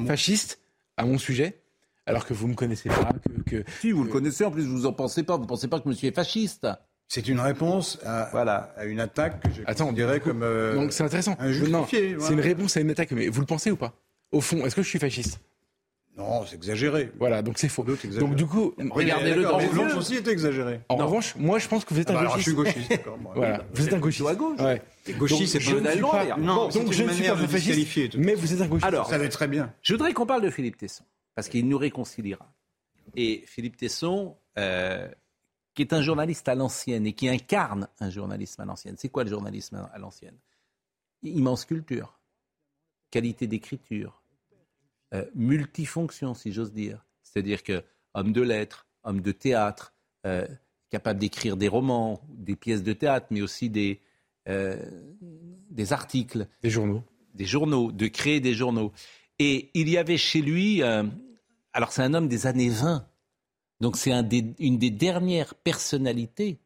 [0.07, 0.59] fasciste
[0.97, 1.61] à mon sujet,
[2.07, 3.11] alors que vous me connaissez pas,
[3.45, 5.87] que, si vous le connaissez, en plus vous en pensez pas, vous pensez pas que
[5.87, 6.67] monsieur est fasciste.
[7.07, 8.73] C'est une réponse à, voilà.
[8.77, 10.43] à une attaque que je Attends, dirais comme.
[10.43, 11.35] Euh, donc c'est intéressant.
[11.69, 13.93] Non, c'est une réponse à une attaque, mais vous le pensez ou pas?
[14.31, 15.39] Au fond, est-ce que je suis fasciste?
[16.19, 17.11] Non, c'est exagéré.
[17.17, 17.85] Voilà, donc c'est faux.
[18.19, 19.95] Donc du coup, regardez-le dans les yeux.
[19.97, 20.81] aussi est exagéré.
[20.89, 22.29] En revanche, moi je pense que vous êtes un gauchiste.
[22.29, 23.17] Alors, je suis gauchiste, d'accord.
[23.35, 24.27] voilà, vous êtes un gauchiste.
[24.27, 24.59] à gauche.
[24.59, 24.81] Ouais.
[25.17, 26.37] Gauchiste, c'est pas une pas.
[26.37, 28.17] Non, donc je ne suis pas fasciste.
[28.17, 28.85] Mais vous êtes un gauchiste.
[28.85, 29.73] Alors, ça va très bien.
[29.81, 31.05] Je voudrais qu'on parle de Philippe Tesson
[31.35, 32.53] parce qu'il nous réconciliera.
[33.15, 35.07] Et Philippe Tesson, euh,
[35.73, 38.95] qui est un journaliste à l'ancienne et qui incarne un journalisme à l'ancienne.
[38.97, 40.37] C'est quoi le journalisme à l'ancienne?
[41.23, 42.19] Immense culture,
[43.09, 44.18] qualité d'écriture,
[45.13, 47.05] euh, multifonction, si j'ose dire.
[47.23, 49.93] C'est-à-dire que homme de lettres, homme de théâtre,
[50.25, 50.47] euh,
[50.89, 54.01] capable d'écrire des romans, des pièces de théâtre, mais aussi des,
[54.47, 54.77] euh,
[55.69, 56.47] des articles.
[56.61, 57.03] Des journaux.
[57.33, 58.91] Des journaux, de créer des journaux.
[59.37, 63.07] Et il y avait chez lui, alors c'est un homme des années 20,
[63.79, 64.27] donc c'est un
[64.59, 66.59] une des dernières personnalités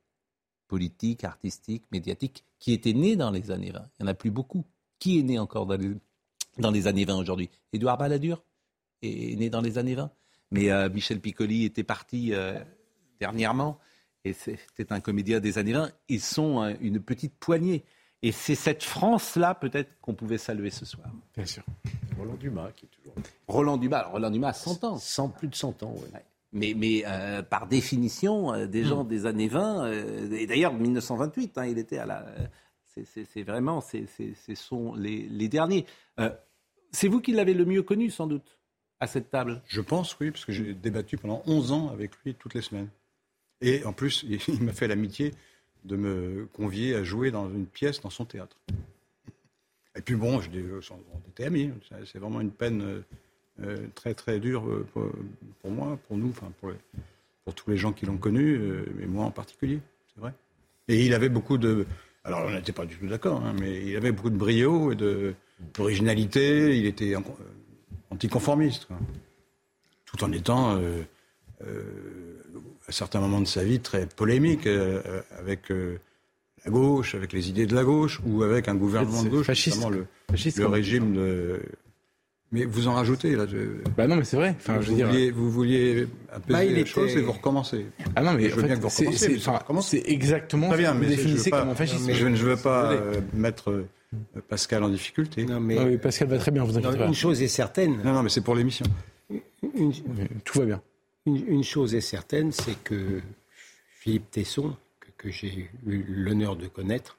[0.68, 3.80] politiques, artistiques, médiatiques qui était né dans les années 20.
[3.80, 4.66] Il n'y en a plus beaucoup.
[4.98, 5.92] Qui est né encore dans les,
[6.58, 7.50] dans les années 20 aujourd'hui.
[7.72, 8.44] Édouard Balladur
[9.02, 10.12] est né dans les années 20.
[10.52, 12.60] Mais euh, Michel Piccoli était parti euh,
[13.20, 13.80] dernièrement
[14.24, 15.92] et c'était un comédien des années 20.
[16.10, 17.84] Ils sont euh, une petite poignée.
[18.22, 21.08] Et c'est cette France-là, peut-être, qu'on pouvait saluer ce soir.
[21.36, 21.64] Bien sûr.
[22.18, 23.16] Roland Dumas, qui est toujours.
[23.48, 24.98] Roland Dumas, Roland Dumas a 100 ans.
[24.98, 26.20] 100, plus de 100 ans, oui.
[26.54, 29.92] mais, mais par définition, des gens des années 20,
[30.32, 32.26] et d'ailleurs 1928, hein, il était à la.
[33.06, 35.86] C'est vraiment, ce sont les, derniers.
[36.92, 38.60] c'est vous qui l'avez le mieux connu, sans doute,
[39.00, 39.62] à cette table?
[39.68, 42.90] Je pense, oui, parce que j'ai débattu pendant 11 ans avec lui toutes les semaines.
[43.62, 45.34] Et en plus, il m'a fait l'amitié
[45.86, 48.58] de me convier à jouer dans une pièce dans son théâtre.
[49.96, 51.72] Et puis bon, on était amis.
[52.06, 53.02] C'est vraiment une peine euh,
[53.62, 54.86] euh, très très dure euh,
[55.62, 56.72] pour, moi, pour nous, enfin pour,
[57.44, 58.60] pour tous les gens qui l'ont connu,
[58.96, 59.80] mais moi en particulier,
[60.14, 60.34] c'est vrai.
[60.88, 61.86] Et il avait beaucoup de...
[62.24, 64.98] Alors on n'était pas du tout d'accord, hein, mais il avait beaucoup de brio et
[65.74, 66.78] d'originalité.
[66.78, 67.16] Il était
[68.10, 68.88] anticonformiste,
[70.06, 70.80] tout en étant
[72.88, 76.00] à certains moments de sa vie très polémique euh, euh, avec euh,
[76.66, 79.88] la gauche, avec les idées de la gauche, ou avec un gouvernement de gauche, fasciste,
[79.90, 80.06] le,
[80.58, 81.62] le régime de.
[82.54, 83.46] Mais vous en rajoutez là.
[83.98, 84.56] Bah non, mais c'est vrai.
[84.58, 85.08] Enfin, vous, je veux dire...
[85.08, 87.88] vouliez, vous vouliez apaiser bah, les choses et vous recommencez.
[88.16, 90.04] Ah non, mais je veux bien que vous recommencez.
[90.04, 92.06] C'est exactement Très bien, ce que vous définissez comme un fasciste.
[92.06, 92.94] Mais je ne veux pas
[93.34, 93.86] mettre
[94.48, 95.46] Pascal en difficulté.
[95.46, 95.98] Non, mais...
[95.98, 97.08] Pascal va très bien, vous inquiétez pas.
[97.08, 97.98] Une chose est certaine.
[98.04, 98.86] Non, non, mais c'est pour l'émission.
[100.46, 100.82] Tout va bien.
[101.26, 103.22] Une, chose est certaine, c'est que
[104.00, 104.76] Philippe Tesson,
[105.18, 107.18] que, j'ai eu l'honneur de connaître,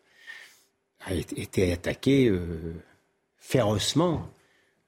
[1.07, 2.75] a été attaqué euh,
[3.39, 4.31] férocement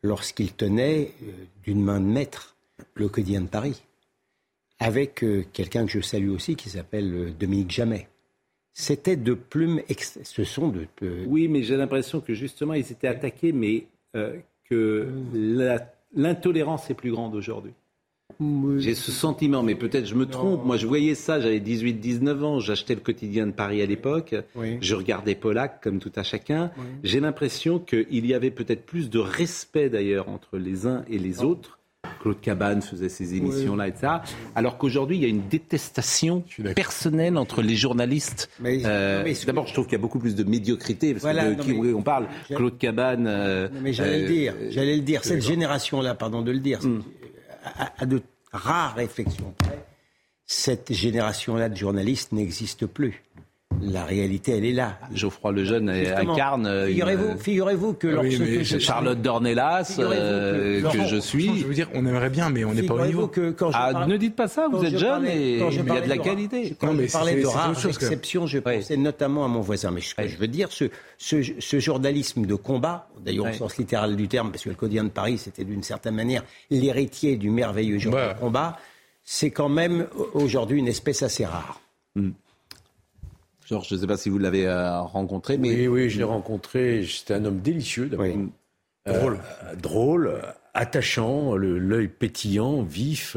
[0.03, 1.33] lorsqu'il tenait euh,
[1.65, 2.57] d'une main de maître
[2.95, 3.83] le quotidien de Paris,
[4.79, 8.09] avec euh, quelqu'un que je salue aussi qui s'appelle Dominique Jamais.
[8.73, 9.81] C'était de plumes,
[10.23, 10.87] ce sont de...
[11.27, 13.87] Oui, mais j'ai l'impression que justement ils étaient attaqués, mais
[14.69, 15.09] que
[16.15, 17.73] l'intolérance est plus grande aujourd'hui.
[18.79, 20.65] J'ai ce sentiment, mais peut-être je me trompe.
[20.65, 24.35] Moi, je voyais ça, j'avais 18-19 ans, j'achetais le quotidien de Paris à l'époque,
[24.81, 26.71] je regardais Pollack comme tout à chacun.
[27.03, 31.43] J'ai l'impression qu'il y avait peut-être plus de respect d'ailleurs entre les uns et les
[31.43, 31.79] autres.
[32.21, 34.07] Claude Cabane faisait ces émissions-là, etc.
[34.55, 36.45] Alors qu'aujourd'hui, il y a une détestation
[36.77, 38.49] personnelle entre les journalistes.
[38.65, 41.73] Euh, d'abord, je trouve qu'il y a beaucoup plus de médiocrité, parce que de qui
[41.73, 43.27] on parle, Claude Cabane.
[43.27, 45.25] Euh, mais j'allais le dire, euh, j'allais le dire.
[45.25, 46.81] Cette génération-là, pardon de le dire,
[47.99, 49.55] à, de rares réflexions
[50.47, 53.25] cette génération-là de journalistes n'existe plus.
[53.83, 54.99] La réalité, elle est là.
[55.13, 56.67] Geoffroy Lejeune incarne.
[56.67, 61.59] Euh, figurez-vous, figurez-vous que lorsque Charlotte Dornelas, euh, que, je suis.
[61.59, 63.29] Je veux dire, on aimerait bien, mais on n'est pas au niveau.
[63.29, 64.69] Que quand ah, ne dites pas ça.
[64.71, 66.75] Vous êtes jeune et il y a de la qualité.
[66.79, 69.91] Quand je parlais de rares exceptions, je pensais notamment à mon voisin.
[69.91, 70.87] Mais ce que je veux dire, ce,
[71.19, 75.11] ce, journalisme de combat, d'ailleurs au sens littéral du terme, parce que le quotidien de
[75.11, 78.79] Paris, c'était d'une certaine manière l'héritier du merveilleux journal de combat,
[79.23, 81.81] c'est quand même aujourd'hui une espèce assez rare.
[83.69, 85.71] Georges, je ne sais pas si vous l'avez euh, rencontré, mais...
[85.71, 87.05] Oui, oui, je l'ai rencontré.
[87.05, 88.47] C'était un homme délicieux, euh,
[89.05, 89.39] drôle.
[89.81, 90.33] drôle,
[90.73, 93.37] attachant, l'œil pétillant, vif.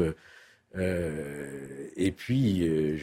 [0.76, 3.00] Euh, et puis, il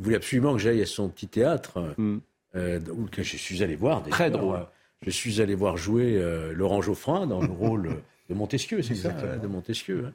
[0.00, 2.18] voulait absolument que j'aille à son petit théâtre, mm.
[2.54, 4.02] que je suis allé voir.
[4.04, 4.66] Très drôle.
[5.02, 6.18] Je suis allé voir jouer
[6.54, 7.96] Laurent Geoffrin dans le rôle
[8.30, 10.06] de Montesquieu, c'est ça, de Montesquieu.
[10.06, 10.12] Hein.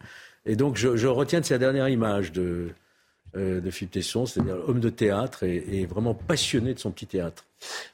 [0.48, 2.70] Et donc, je, je, retiens de sa dernière image de,
[3.36, 7.46] euh, de Philippe Tesson, c'est-à-dire homme de théâtre et, vraiment passionné de son petit théâtre.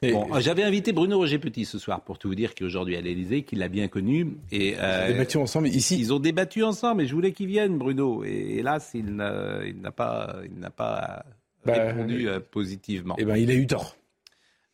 [0.02, 3.42] Bon, j'avais invité Bruno Roger Petit ce soir pour tout vous dire qu'aujourd'hui à l'Élysée,
[3.42, 4.36] qu'il l'a bien connu.
[4.52, 5.98] Et, euh, débattu ensemble ici.
[5.98, 8.24] Ils ont débattu ensemble et je voulais qu'il vienne, Bruno.
[8.24, 11.24] Et hélas, il n'a pas, il n'a pas
[11.66, 13.16] bah, répondu euh, positivement.
[13.18, 13.96] Eh ben, il a eu tort.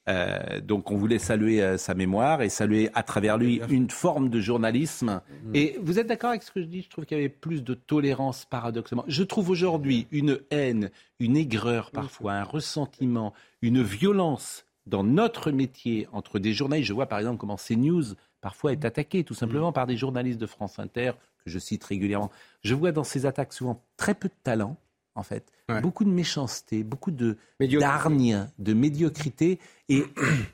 [0.08, 4.30] Euh, donc on voulait saluer euh, sa mémoire et saluer à travers lui une forme
[4.30, 5.20] de journalisme.
[5.44, 5.50] Mm.
[5.54, 6.82] Et vous êtes d'accord avec ce que je dis?
[6.82, 9.04] Je trouve qu'il y avait plus de tolérance paradoxalement.
[9.06, 16.08] Je trouve aujourd'hui une haine, une aigreur parfois, un ressentiment, une violence dans notre métier
[16.12, 16.88] entre des journalistes.
[16.88, 19.74] Je vois par exemple comment CNews parfois est attaqué tout simplement mm.
[19.74, 21.12] par des journalistes de France Inter
[21.44, 22.30] que je cite régulièrement.
[22.62, 24.76] Je vois dans ces attaques souvent très peu de talent
[25.14, 25.53] en fait.
[25.81, 29.59] Beaucoup de méchanceté, beaucoup de d'hargne, de médiocrité.
[29.88, 30.05] Et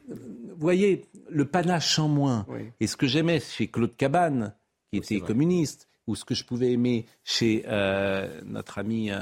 [0.08, 2.46] vous voyez, le panache en moins.
[2.80, 4.54] Et ce que j'aimais chez Claude Cabane,
[4.92, 9.20] qui était communiste, ou ce que je pouvais aimer chez euh, notre ami euh,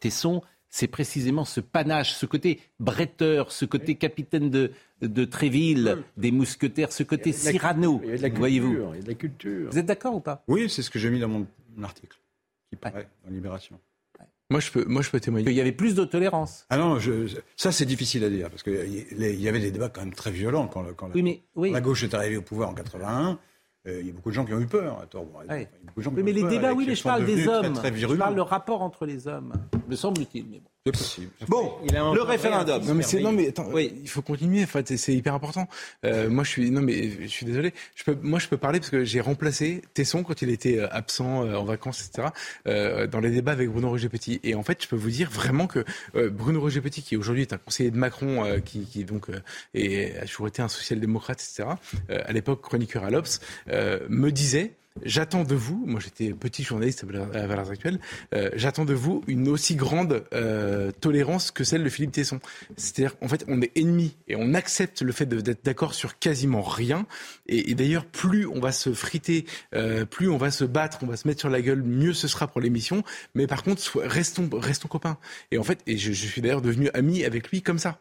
[0.00, 6.30] Tesson, c'est précisément ce panache, ce côté bretteur, ce côté capitaine de, de Tréville, des
[6.30, 8.00] mousquetaires, ce côté Cyrano,
[8.34, 8.72] voyez-vous.
[8.72, 9.70] Il y a de la culture.
[9.70, 10.44] Vous êtes d'accord ou pas?
[10.46, 11.46] Oui, c'est ce que j'ai mis dans mon
[11.82, 12.18] article,
[12.68, 13.80] qui paraît dans Libération.
[14.50, 15.48] Moi, je peux, moi, je peux témoigner.
[15.48, 16.66] Il y avait plus de tolérance.
[16.70, 20.00] Ah non, je, ça c'est difficile à dire parce qu'il y avait des débats quand
[20.00, 21.10] même très violents quand, quand
[21.56, 23.38] la, gauche est arrivée au pouvoir en 81.
[23.86, 25.06] Euh, il y a beaucoup de gens qui ont eu peur.
[26.12, 27.74] mais les débats, oui, mais je parle des hommes.
[27.94, 29.52] je parle le rapport entre les hommes,
[29.88, 30.46] me semble-t-il.
[30.48, 30.69] Mais bon.
[30.86, 31.30] C'est possible.
[31.46, 32.82] Bon, le référendum.
[32.86, 33.92] Non mais c'est non mais attends, oui.
[34.00, 34.62] il faut continuer.
[34.62, 35.68] En fait, c'est hyper important.
[36.06, 37.74] Euh, moi, je suis non mais je suis désolé.
[37.94, 40.88] Je peux, moi, je peux parler parce que j'ai remplacé Tesson quand il était euh,
[40.90, 42.28] absent euh, en vacances, etc.
[42.66, 44.40] Euh, dans les débats avec Bruno Roger Petit.
[44.42, 47.42] Et en fait, je peux vous dire vraiment que euh, Bruno Roger Petit, qui aujourd'hui
[47.42, 49.26] est un conseiller de Macron, qui, qui, donc
[49.74, 51.68] et a toujours été un social-démocrate, etc.
[52.08, 57.46] à l'époque chroniqueur à l'Obs, me disait J'attends de vous, moi j'étais petit journaliste à
[57.46, 58.00] Valeurs Actuelles,
[58.34, 62.40] euh, j'attends de vous une aussi grande euh, tolérance que celle de Philippe Tesson.
[62.76, 66.62] C'est-à-dire en fait on est ennemis et on accepte le fait d'être d'accord sur quasiment
[66.62, 67.06] rien.
[67.46, 71.16] Et, d'ailleurs plus on va se friter, euh, plus on va se battre, on va
[71.16, 73.04] se mettre sur la gueule, mieux ce sera pour l'émission.
[73.34, 75.18] Mais par contre restons, restons copains.
[75.52, 78.00] Et en fait, et je suis d'ailleurs devenu ami avec lui comme ça.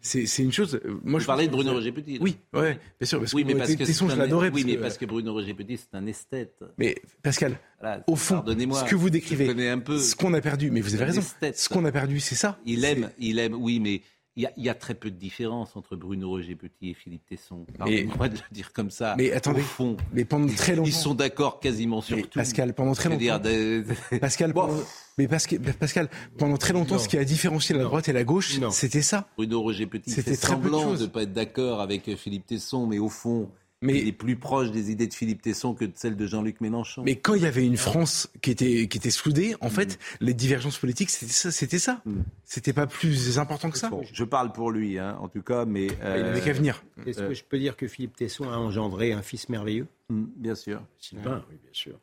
[0.00, 0.80] C'est une chose.
[0.84, 2.18] Euh, moi, je parlais de Bruno Roger Petit.
[2.20, 3.18] Oui, ouais, bien sûr.
[3.18, 4.50] Parce oui, mais parce que Tesson, je l'adorais.
[4.52, 6.62] Oui, mais parce que Bruno Roger Petit, c'est un esthète.
[6.78, 7.58] Mais Pascal,
[8.06, 11.22] au fond, ce que vous décrivez, ce qu'on a perdu, mais vous avez raison.
[11.54, 12.58] Ce qu'on a perdu, c'est ça.
[12.64, 13.54] Il aime, il aime.
[13.54, 14.02] Oui, mais
[14.34, 17.66] il y, a, très peu de différence entre Bruno Roger Petit et Philippe Tesson.
[17.76, 19.14] Pardonnez-moi de le dire comme ça.
[19.18, 22.38] Mais attendez, au fond, mais pendant très longtemps, ils sont d'accord quasiment sur tout.
[22.38, 23.42] Pascal, pendant très longtemps.
[24.20, 24.54] Pascal,
[25.18, 29.02] mais Pascal, pendant très longtemps, ce qui a différencié la droite et la gauche, c'était
[29.02, 29.28] ça.
[29.36, 33.10] Bruno Roger Petit c'était semblant de ne pas être d'accord avec Philippe Tesson, mais au
[33.10, 33.50] fond,
[33.82, 36.60] mais il est plus proche des idées de Philippe Tesson que de celles de Jean-Luc
[36.60, 37.02] Mélenchon.
[37.04, 40.24] Mais quand il y avait une France qui était, qui était soudée, en fait, mm.
[40.24, 41.50] les divergences politiques, c'était ça.
[41.50, 42.00] C'était ça.
[42.06, 42.20] Mm.
[42.44, 43.90] C'était pas plus important que ça.
[44.12, 45.88] je parle pour lui, hein, en tout cas, mais...
[46.02, 46.82] Euh, il n'avait qu'à venir.
[47.06, 49.86] Est-ce que je peux dire que Philippe Tesson a engendré un fils merveilleux?
[50.08, 50.82] Mm, Bien sûr.
[50.98, 51.98] Sylvain, oui, bien sûr.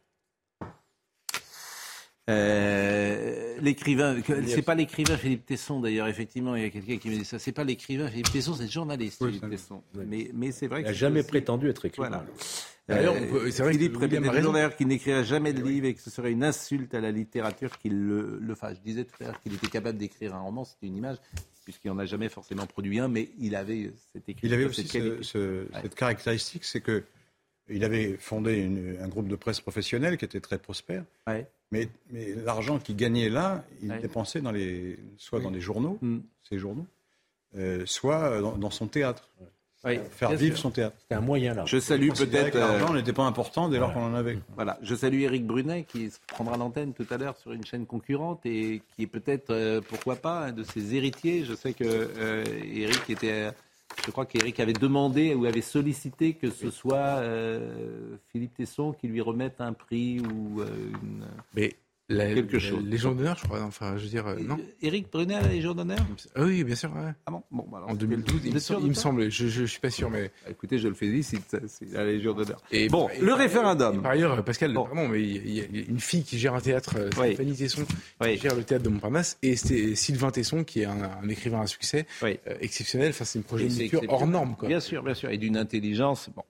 [2.29, 7.15] Euh, l'écrivain, c'est pas l'écrivain Philippe Tesson d'ailleurs, effectivement, il y a quelqu'un qui me
[7.15, 7.39] dit ça.
[7.39, 9.81] C'est pas l'écrivain Philippe Tesson, c'est le journaliste Philippe Tesson.
[9.95, 10.81] Mais, mais c'est vrai.
[10.81, 12.09] Il n'a jamais prétendu être écrivain.
[12.09, 12.25] Voilà.
[12.87, 16.31] D'ailleurs, euh, c'est vrai Philippe d'ailleurs qu'il n'écrira jamais de livre et que ce serait
[16.31, 18.77] une insulte à la littérature qu'il le, le fasse.
[18.77, 21.17] Je disais tout à l'heure qu'il était capable d'écrire un roman, c'était une image,
[21.63, 24.49] puisqu'il n'en a jamais forcément produit un, mais il avait cette écriture.
[24.49, 27.03] Il avait aussi cette caractéristique, c'est que
[27.71, 31.03] il avait fondé un groupe de presse professionnelle qui était très prospère.
[31.71, 36.19] Mais, mais l'argent qu'il gagnait là, il dépensait dans les, soit dans les journaux, mm.
[36.49, 36.87] ces journaux,
[37.55, 39.29] euh, soit dans, son théâtre.
[39.83, 40.95] faire vivre son théâtre.
[40.99, 41.65] C'était un moyen là.
[41.65, 42.57] Je salue peut-être.
[42.57, 44.39] L'argent n'était pas important dès lors qu'on en avait.
[44.55, 44.79] Voilà.
[44.81, 48.81] Je salue Éric Brunet qui prendra l'antenne tout à l'heure sur une chaîne concurrente et
[48.95, 51.45] qui est peut-être, euh, pourquoi pas, un de ses héritiers.
[51.45, 53.51] Je sais que euh, Éric était
[54.05, 59.07] je crois qu'Éric avait demandé ou avait sollicité que ce soit euh, Philippe Tesson qui
[59.07, 61.25] lui remette un prix ou euh, une...
[62.09, 62.83] quelque chose.
[62.85, 63.61] Les gens d'honneur, je crois.
[63.61, 64.57] Enfin, je veux dire, euh, non.
[64.81, 65.99] Éric Brunet a les gens d'honneur?
[66.35, 66.91] Ah Oui, bien sûr.
[67.25, 69.29] Ah bon, bon bah En 2012, il, me, semble.
[69.29, 71.57] Je, je, suis pas sûr, mais bah, écoutez, je le félicite.
[71.67, 72.61] C'est la Légion d'honneur.
[72.71, 74.01] Et bon, le référendum.
[74.01, 77.55] par ailleurs, Pascal, pardon, mais il y, a une fille qui gère un théâtre, Stéphanie
[77.55, 77.85] Tesson,
[78.23, 81.67] qui gère le théâtre de Montparnasse, et c'est Sylvain Tesson qui est un, écrivain à
[81.67, 82.05] succès
[82.61, 83.09] exceptionnel.
[83.09, 84.67] Enfin, c'est une progéniture hors norme, quoi.
[84.67, 86.29] Bien sûr, bien sûr, et d'une intelligence.
[86.35, 86.43] Bon.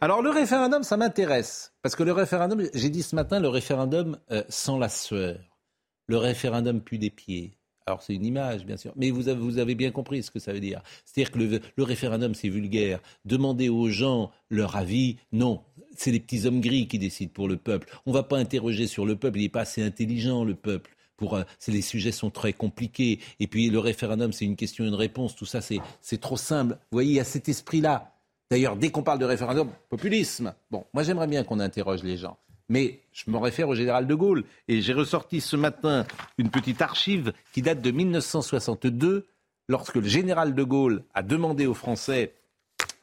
[0.00, 4.18] Alors le référendum, ça m'intéresse parce que le référendum, j'ai dit ce matin, le référendum
[4.48, 7.58] sans la Le référendum pue des pieds.
[7.88, 10.38] Alors c'est une image, bien sûr, mais vous avez, vous avez, bien compris ce que
[10.38, 10.82] ça veut dire.
[11.06, 13.00] C'est-à-dire que le, référendum, c'est vulgaire.
[13.24, 15.62] Demander aux gens leur avis, non,
[15.96, 17.88] c'est les petits hommes gris qui décident pour le peuple.
[18.04, 20.94] On ne va pas interroger sur le peuple, il n'est pas assez intelligent, le peuple.
[21.16, 23.20] Pour, euh, les sujets sont très compliqués.
[23.40, 25.34] Et puis le référendum, c'est une question et une réponse.
[25.34, 26.74] Tout ça, c'est trop simple.
[26.74, 28.14] Vous voyez, il y a cet esprit-là.
[28.50, 30.54] D'ailleurs, dès qu'on parle de référendum, populisme.
[30.70, 32.36] Bon, moi j'aimerais bien qu'on interroge les gens.
[32.68, 34.44] Mais je me réfère au général de Gaulle.
[34.68, 39.26] Et j'ai ressorti ce matin une petite archive qui date de 1962,
[39.68, 42.34] lorsque le général de Gaulle a demandé aux Français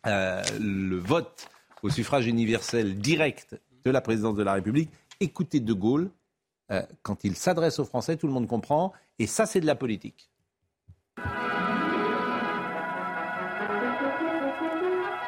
[0.05, 1.49] euh, le vote
[1.81, 4.89] au suffrage universel direct de la présidence de la République.
[5.19, 6.09] Écoutez de Gaulle,
[6.71, 8.93] euh, quand il s'adresse aux Français, tout le monde comprend.
[9.19, 10.29] Et ça, c'est de la politique.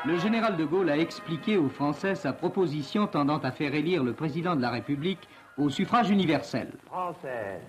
[0.08, 4.14] Le général de Gaulle a expliqué aux Français sa proposition tendant à faire élire le
[4.14, 6.72] président de la République au suffrage universel.
[6.86, 7.60] Français,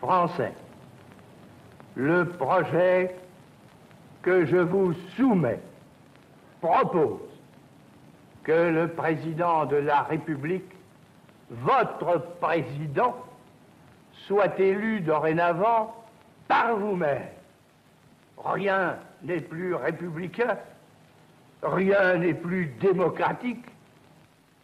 [0.00, 0.52] Français,
[1.94, 3.14] le projet
[4.20, 5.60] que je vous soumets
[6.60, 7.20] propose
[8.42, 10.72] que le président de la République,
[11.50, 13.14] votre président,
[14.26, 15.94] soit élu dorénavant
[16.48, 17.28] par vous-même.
[18.44, 20.58] Rien n'est plus républicain
[21.64, 23.64] rien n'est plus démocratique.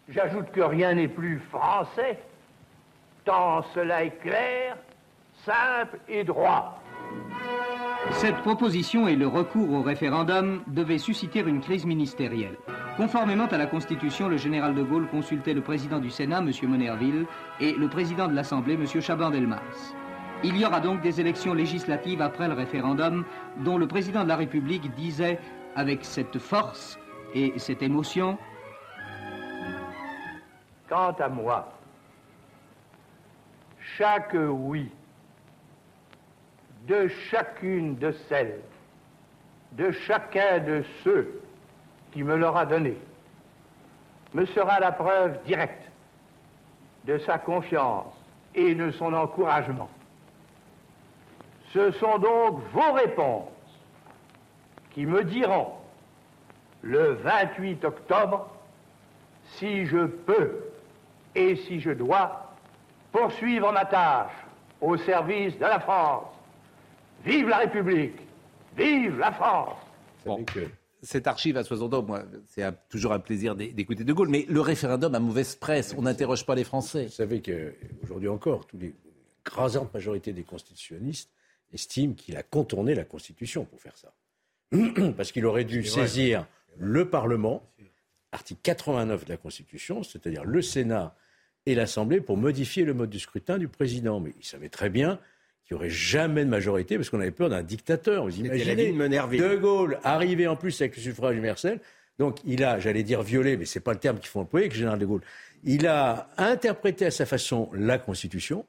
[0.09, 2.19] J'ajoute que rien n'est plus français,
[3.25, 4.77] tant cela est clair,
[5.45, 6.81] simple et droit.
[8.13, 12.57] Cette proposition et le recours au référendum devaient susciter une crise ministérielle.
[12.97, 16.51] Conformément à la Constitution, le général de Gaulle consultait le président du Sénat, M.
[16.69, 17.27] Monerville,
[17.61, 18.87] et le président de l'Assemblée, M.
[19.01, 19.95] Chaban-Delmas.
[20.43, 23.25] Il y aura donc des élections législatives après le référendum
[23.59, 25.39] dont le président de la République disait
[25.77, 26.99] avec cette force
[27.35, 28.39] et cette émotion
[30.89, 31.73] Quant à moi,
[33.97, 34.91] chaque oui
[36.89, 38.61] de chacune de celles,
[39.73, 41.41] de chacun de ceux
[42.11, 42.97] qui me l'aura donné,
[44.35, 45.91] me sera la preuve directe
[47.05, 48.13] de sa confiance
[48.55, 49.89] et de son encouragement.
[51.73, 53.49] Ce sont donc vos réponses
[54.93, 55.69] qui me diront
[56.83, 58.51] le 28 octobre
[59.59, 60.65] si je peux
[61.35, 62.55] et si je dois
[63.13, 64.33] poursuivre ma tâche
[64.81, 66.27] au service de la France.
[67.25, 68.17] Vive la République
[68.77, 69.77] Vive la France
[71.03, 74.61] cette archive à 60 ans, moi, c'est toujours un plaisir d'écouter De Gaulle, mais le
[74.61, 77.07] référendum a mauvaise presse, on n'interroge pas les Français.
[77.07, 78.95] Vous savez qu'aujourd'hui encore, tous les
[79.93, 81.31] majorité des constitutionnistes
[81.73, 84.13] estiment qu'il a contourné la Constitution pour faire ça.
[85.17, 86.47] Parce qu'il aurait dû saisir
[86.79, 87.63] le Parlement,
[88.33, 91.15] article 89 de la Constitution, c'est-à-dire le Sénat
[91.67, 94.21] et l'Assemblée, pour modifier le mode du scrutin du président.
[94.21, 95.19] Mais il savait très bien
[95.67, 98.25] qu'il n'y aurait jamais de majorité parce qu'on avait peur d'un dictateur.
[98.25, 101.81] Vous imaginez De Gaulle arrivé en plus avec le suffrage universel.
[102.19, 104.69] Donc il a, j'allais dire violé, mais ce n'est pas le terme qu'il faut employer
[104.69, 105.23] le général de Gaulle.
[105.65, 108.65] Il a interprété à sa façon la Constitution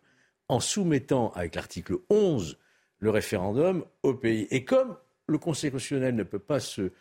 [0.48, 2.58] en soumettant avec l'article 11
[3.00, 4.48] le référendum au pays.
[4.52, 4.96] Et comme
[5.28, 6.92] le Conseil constitutionnel ne peut pas se,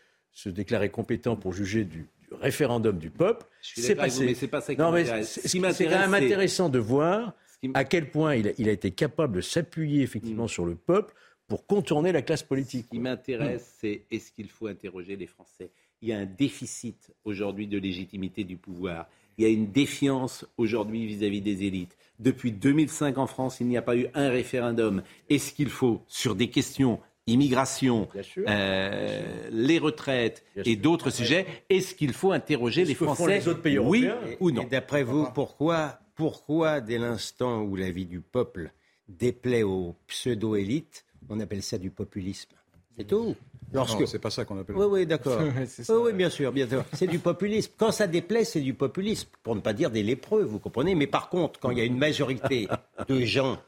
[0.46, 2.06] déclarer compétent pour juger du,
[2.40, 4.34] référendum du peuple, c'est passé.
[4.34, 4.80] c'est pas ça qui
[5.24, 7.34] C'est quand même intéressant de voir
[7.74, 10.48] à quel point il a, été capable de s'appuyer effectivement mm.
[10.48, 11.14] sur le peuple
[11.46, 12.86] pour contourner la classe politique.
[12.86, 13.78] Ce qui m'intéresse, mm.
[13.80, 15.70] c'est est-ce qu'il faut interroger les Français?
[16.02, 19.06] Il y a un déficit aujourd'hui de légitimité du pouvoir.
[19.36, 21.96] Il y a une défiance aujourd'hui vis-à-vis des élites.
[22.18, 25.02] Depuis 2005 en France, il n'y a pas eu un référendum.
[25.28, 28.08] Est-ce qu'il faut, sur des questions immigration,
[28.48, 33.78] euh, les retraites et d'autres sujets, est-ce qu'il faut interroger les Français les autres pays
[33.78, 34.08] oui
[34.40, 38.72] ou non D'après vous, pourquoi, pourquoi dès l'instant où la vie du peuple
[39.08, 42.50] déplaît aux pseudo-élites, on appelle ça du populisme?
[42.96, 43.34] C'est tout.
[43.72, 44.06] Lorsque...
[44.08, 44.76] c'est pas ça qu'on appelle.
[44.76, 45.40] Oui, oui, d'accord.
[45.42, 46.84] oui, oui, bien sûr, bien sûr.
[46.92, 47.72] C'est du populisme.
[47.76, 50.94] Quand ça déplaît, c'est du populisme, pour ne pas dire des lépreux, vous comprenez.
[50.94, 52.68] Mais par contre, quand il y a une majorité
[53.08, 53.58] de gens,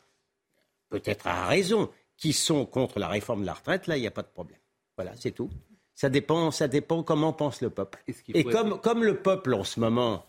[0.91, 1.89] peut-être à raison,
[2.23, 4.61] qui sont contre la réforme de la retraite, là, il n'y a pas de problème.
[4.97, 5.51] Voilà, c'est tout.
[5.93, 7.99] Ça dépend, ça dépend comment pense le peuple.
[8.33, 10.25] Et comme, comme le peuple en ce moment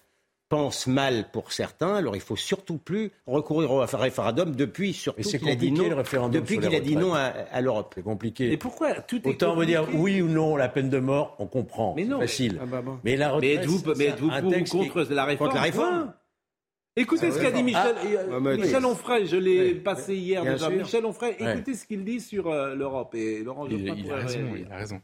[0.49, 5.47] pense mal pour certains, alors il faut surtout plus recourir au référendum depuis surtout qu'il
[5.47, 5.83] a dit non,
[6.29, 7.93] depuis qu'il a dit non à, l'Europe.
[7.95, 8.51] C'est compliqué.
[8.51, 11.45] Et pourquoi tout est Autant veut dire oui ou non la peine de mort, on
[11.45, 11.93] comprend.
[11.95, 12.59] Mais non, facile.
[12.59, 14.29] Ah bah mais la retraite, mais êtes-vous, mais êtes-vous
[14.79, 16.13] contre la réforme Contre la réforme
[16.95, 17.95] Écoutez ce qu'a dit Michel,
[18.31, 20.69] ah, Michel Onfray, je l'ai passé hier déjà.
[20.69, 23.15] Michel Onfray, écoutez ce qu'il dit sur euh, l'Europe.
[23.15, 25.01] Et Laurent il, il, a raison, il a raison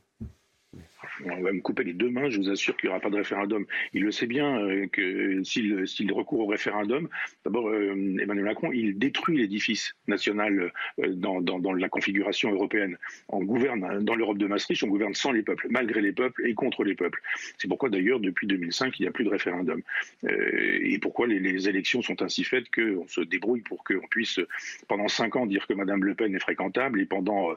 [1.25, 3.17] on va me couper les deux mains, je vous assure qu'il n'y aura pas de
[3.17, 3.65] référendum.
[3.93, 7.09] Il le sait bien euh, que s'il recourt au référendum,
[7.43, 12.97] d'abord euh, Emmanuel Macron, il détruit l'édifice national euh, dans, la configuration européenne.
[13.27, 16.53] On gouverne dans l'Europe de Maastricht, on gouverne sans les peuples, malgré les peuples et
[16.53, 17.21] contre les peuples.
[17.57, 19.81] C'est pourquoi d'ailleurs depuis 2005 il n'y a plus de référendum.
[20.23, 24.39] et pourquoi les, élections sont ainsi faites qu'on se débrouille pour qu'on puisse
[24.87, 27.49] pendant cinq ans dire que Madame Le Pen est fréquentable et pendant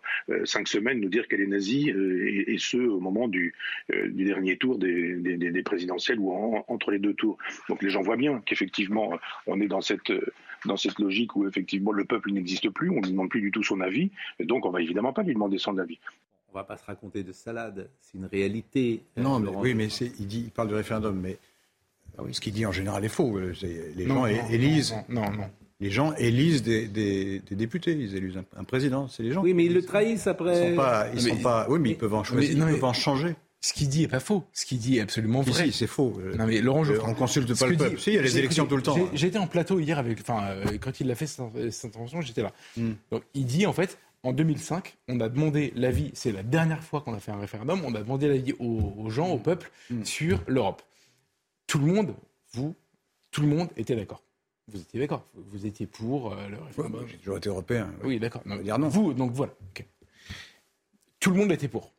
[0.45, 3.52] cinq semaines nous dire qu'elle est nazie et ce au moment du,
[3.93, 6.33] euh, du, dernier tour des, présidentielles ou
[6.69, 7.39] entre les deux tours.
[7.69, 9.13] Donc les gens voient bien qu'effectivement,
[9.47, 10.13] on est dans cette,
[10.67, 13.51] dans cette logique où effectivement le peuple n'existe plus, on ne lui demande plus du
[13.51, 15.99] tout son avis, et donc on va évidemment pas lui demander son avis.
[16.53, 19.03] On va pas se raconter de salade, c'est une réalité.
[19.17, 21.39] Euh, non, mais, oui, mais il, dit, il parle de référendum, mais
[22.19, 23.39] ah ce qu'il dit en général est faux.
[23.63, 24.95] Les gens élisent.
[25.09, 25.51] Non, non.
[25.83, 29.43] Les gens élisent des, députés, ils élisent un, président, c'est les gens.
[29.43, 30.69] Oui, mais ils le trahissent après.
[30.69, 31.67] Ils sont pas, ils sont pas.
[31.69, 33.35] Oui, mais ils peuvent en choisir, ils peuvent en changer.
[33.61, 34.45] Ce qu'il dit est pas faux.
[34.53, 35.67] Ce qu'il dit est absolument vrai.
[35.67, 36.21] Si, c'est faux.
[36.39, 37.99] Non, mais Laurent je On consulte pas le peuple.
[37.99, 38.97] si, il y a les élections tout le temps.
[39.13, 40.21] J'étais en plateau hier avec.
[40.21, 42.53] Enfin, euh, quand il a fait cette, intervention, j'étais là.
[42.77, 42.93] Hmm.
[43.11, 46.13] Donc, il dit en fait, en 2005, on a demandé l'avis.
[46.15, 47.83] C'est la dernière fois qu'on a fait un référendum.
[47.85, 50.05] On a demandé l'avis aux, gens, au peuple, hmm.
[50.05, 50.83] sur l'Europe.
[51.67, 52.15] Tout le monde,
[52.53, 52.77] vous,
[53.33, 54.23] tout le monde était d'accord.
[54.69, 55.27] Vous étiez d'accord.
[55.35, 57.05] Vous étiez pour euh, le référendum.
[57.09, 57.91] J'ai toujours été européen.
[58.05, 58.43] Oui, d'accord.
[58.45, 59.53] Vous, donc voilà.
[61.21, 61.93] Tout le monde était pour.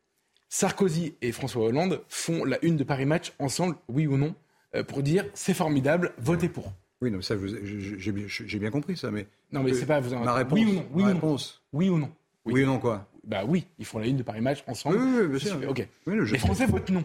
[0.50, 4.36] Sarkozy et François Hollande font la une de Paris Match ensemble, oui ou non,
[4.76, 6.72] euh, pour dire c'est formidable, votez pour.
[7.02, 9.28] Oui, non, ça, j'ai bien compris ça, mais.
[9.52, 10.00] Non, mais c'est pas.
[10.00, 10.60] Vous ma réponse.
[10.60, 11.14] Oui ou non Oui, ou non.
[11.14, 11.64] Réponse.
[11.74, 12.12] oui ou non
[12.46, 12.64] oui.
[12.64, 14.98] ou non quoi Bah oui, ils font la une de Paris Match ensemble.
[14.98, 15.70] Oui, oui bien sûr.
[15.70, 15.88] Ok.
[16.08, 17.04] les Français votent non.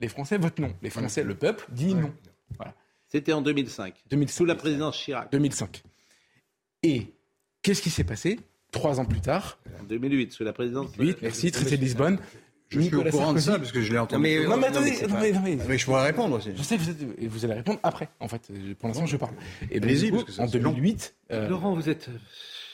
[0.00, 0.74] Les Français votent non.
[0.82, 2.12] Les Français, le peuple dit non.
[2.56, 2.74] Voilà.
[3.10, 3.94] C'était en 2005.
[4.08, 4.36] 2005.
[4.36, 5.32] Sous la présidence Chirac.
[5.32, 5.82] 2005.
[6.84, 7.06] Et
[7.62, 8.38] qu'est-ce qui s'est passé
[8.70, 9.58] trois ans plus tard?
[9.80, 10.92] En 2008, sous la présidence.
[10.92, 12.18] 2008, merci, traité de Lisbonne.
[12.68, 14.22] Je suis au courant de ça parce que je l'ai entendu.
[14.22, 16.50] mais, non, mais attendez, non, mais, non, mais, mais je pourrais répondre aussi.
[16.54, 18.48] Je sais, vous, êtes, vous allez répondre après, en fait.
[18.78, 19.34] Pour l'instant, je parle.
[19.72, 22.08] Et que en 2008, euh, Laurent, vous êtes.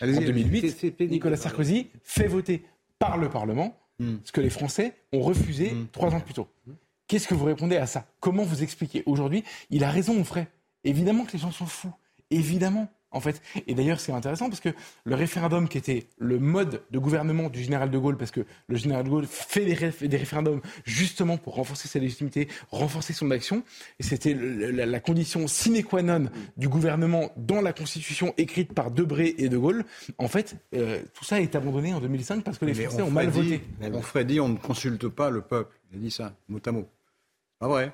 [0.02, 2.62] En 2008, Nicolas Sarkozy fait voter
[2.98, 4.16] par le Parlement mm.
[4.22, 5.86] ce que les Français ont refusé mm.
[5.92, 6.48] trois ans plus tôt.
[7.08, 8.06] Qu'est-ce que vous répondez à ça?
[8.20, 9.02] Comment vous expliquez?
[9.06, 10.46] Aujourd'hui, il a raison, mon frère.
[10.84, 11.92] Évidemment que les gens sont fous.
[12.30, 13.40] Évidemment en fait.
[13.66, 14.68] Et d'ailleurs, c'est intéressant parce que
[15.04, 18.76] le référendum qui était le mode de gouvernement du général de Gaulle, parce que le
[18.76, 23.62] général de Gaulle fait des, référendums justement pour renforcer sa légitimité, renforcer son action,
[23.98, 26.26] et c'était la, condition sine qua non
[26.56, 29.84] du gouvernement dans la constitution écrite par Debré et de Gaulle.
[30.18, 33.28] En fait, euh, tout ça est abandonné en 2005 parce que les Français ont mal
[33.28, 33.62] voté.
[33.80, 35.78] On ferait dit on ne consulte pas le peuple.
[35.92, 36.88] Il a dit ça, mot à mot.
[37.58, 37.92] Pas vrai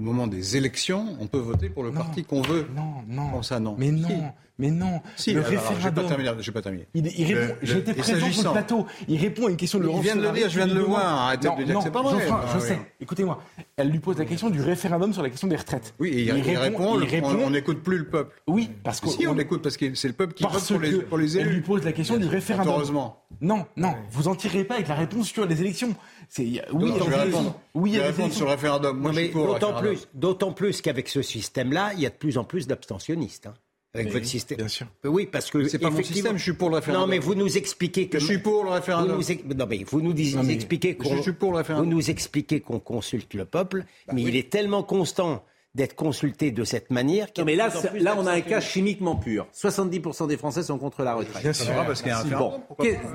[0.00, 2.66] au moment des élections, on peut voter pour le parti qu'on veut.
[2.74, 3.42] Non, non.
[3.42, 3.76] Ça, non.
[3.78, 5.00] Mais non, mais non.
[5.16, 6.06] Si, le référendum.
[6.38, 6.86] Je vais pas terminer.
[6.94, 7.54] Il, il répond.
[7.62, 8.86] J'étais présent sur le plateau.
[9.08, 9.98] Il répond à une question de Laurent.
[9.98, 10.48] Il vient de le dire.
[10.48, 11.04] Je viens de le voir.
[11.04, 12.28] Arrêtez de dire que c'est pas vrai.
[12.54, 12.78] je sais.
[13.00, 13.42] Écoutez-moi.
[13.76, 15.94] Elle lui pose la question du référendum sur la question des retraites.
[15.98, 17.00] Oui, il, répond.
[17.44, 18.42] On n'écoute plus le peuple.
[18.46, 20.98] Oui, parce que si on écoute parce que c'est le peuple qui vote pour les,
[21.00, 21.48] pour les élus.
[21.48, 22.74] Elle lui pose la question du référendum.
[22.74, 23.24] Heureusement.
[23.40, 23.94] Non, non.
[24.10, 25.94] Vous en tirez pas avec la réponse sur les élections.
[26.38, 27.58] Oui, je vais répondre.
[27.74, 28.98] Oui, il y a répondre sur le référendum.
[28.98, 32.14] Moi, je suis pour d'autant plus, d'autant plus qu'avec ce système-là, il y a de
[32.14, 33.46] plus en plus d'abstentionnistes.
[33.46, 33.54] Hein,
[33.94, 34.58] avec votre système.
[34.58, 34.86] Bien sûr.
[35.04, 36.36] Oui, parce que c'est pas mon système.
[36.36, 37.02] Je suis pour le référendum.
[37.02, 39.20] Non, mais vous nous expliquez que je suis pour le référendum.
[39.20, 40.18] Vous nous, non, mais vous nous
[40.50, 41.16] expliquez qu'on.
[41.16, 41.88] Je suis pour le référendum.
[41.88, 46.50] Vous nous expliquez qu'on consulte le peuple, bah mais il est tellement constant d'être consulté
[46.50, 47.28] de cette manière.
[47.38, 49.46] Non, mais là, là on a un cas chimiquement pur.
[49.54, 51.42] 70% des Français sont contre la retraite.
[51.42, 52.60] Bien sûr, parce qu'il y a un bon.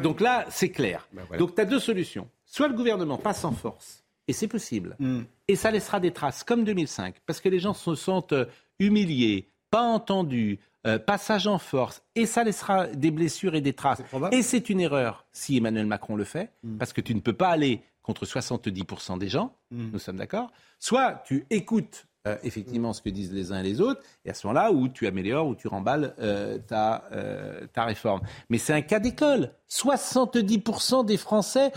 [0.01, 1.07] Donc là, c'est clair.
[1.13, 2.29] Ben Donc tu as deux solutions.
[2.45, 5.21] Soit le gouvernement passe en force, et c'est possible, hmm.
[5.47, 8.45] et ça laissera des traces, comme 2005, parce que les gens se sentent euh,
[8.79, 14.01] humiliés, pas entendus, euh, passage en force, et ça laissera des blessures et des traces.
[14.31, 16.77] Et c'est une erreur si Emmanuel Macron le fait, hmm.
[16.77, 19.89] parce que tu ne peux pas aller contre 70% des gens, hmm.
[19.91, 20.49] nous sommes d'accord.
[20.79, 24.33] Soit tu écoutes euh, effectivement ce que disent les uns et les autres, et à
[24.33, 28.21] ce moment-là où tu améliores, où tu remballes euh, ta, euh, ta réforme.
[28.49, 29.51] Mais c'est un cas d'école.
[29.69, 31.73] 70% des Français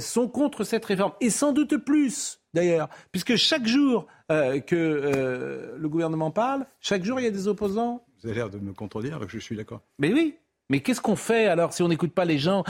[0.00, 6.30] sont contre cette réforme, et sans doute plus d'ailleurs, puisque chaque jour que le gouvernement
[6.30, 8.04] parle, chaque jour il y a des opposants.
[8.22, 9.80] Vous avez l'air de me contredire, je suis d'accord.
[9.98, 10.36] Mais oui,
[10.70, 12.64] mais qu'est-ce qu'on fait alors si on n'écoute pas les gens?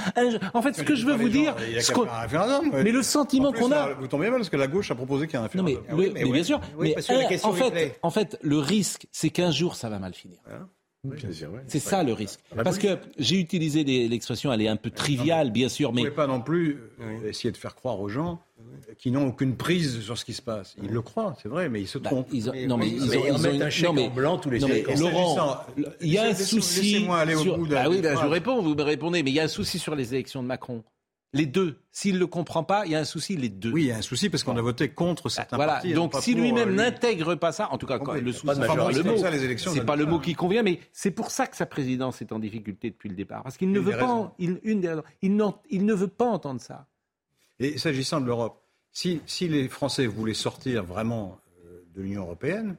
[0.55, 1.55] En fait, ce que je veux vous dire,
[2.73, 5.35] mais le sentiment qu'on a, vous tombez mal parce que la gauche a proposé qu'il
[5.35, 5.75] y ait un référendum.
[5.89, 6.61] Non, mais, mais, bien sûr.
[6.79, 6.97] mais
[7.45, 10.39] en fait, en fait, le risque, c'est qu'un jour ça va mal finir.
[11.67, 12.39] C'est ça le risque.
[12.63, 16.03] Parce que j'ai utilisé l'expression, elle est un peu triviale, bien sûr, mais.
[16.03, 18.41] Vous ne pouvez pas non plus euh, essayer de faire croire aux gens
[18.99, 20.77] qui n'ont aucune prise sur ce qui se passe.
[20.81, 22.29] Ils le croient, c'est vrai, mais ils se bah, trompent.
[22.33, 25.67] ils non, mais ils, ont, ils un chèque en blanc tous les non, mais, Laurent,
[26.01, 26.93] il y a un souci.
[26.93, 29.35] Laissez-moi aller au bout Ah oui, ben, je vous réponds, vous me répondez, mais il
[29.35, 30.85] y a un souci sur les élections de Macron.
[31.35, 31.79] Les deux.
[31.91, 33.73] S'il ne le comprend pas, il y a un souci, les deux.
[33.73, 35.75] Oui, il y a un souci parce qu'on a voté contre certains voilà.
[35.75, 35.95] partis.
[35.95, 39.03] Donc si lui-même euh, n'intègre pas ça, en tout cas, le souci, c'est pas, le
[39.03, 39.17] mot.
[39.57, 42.39] C'est pas le mot qui convient, mais c'est pour ça que sa présidence est en
[42.39, 43.43] difficulté depuis le départ.
[43.43, 46.87] Parce qu'il ne veut pas, il, une il, il ne veut pas entendre ça.
[47.59, 52.77] Et s'agissant de l'Europe, si, si, les Français voulaient sortir vraiment euh, de l'Union européenne,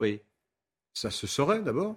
[0.00, 0.20] oui.
[0.92, 1.96] Ça se saurait d'abord.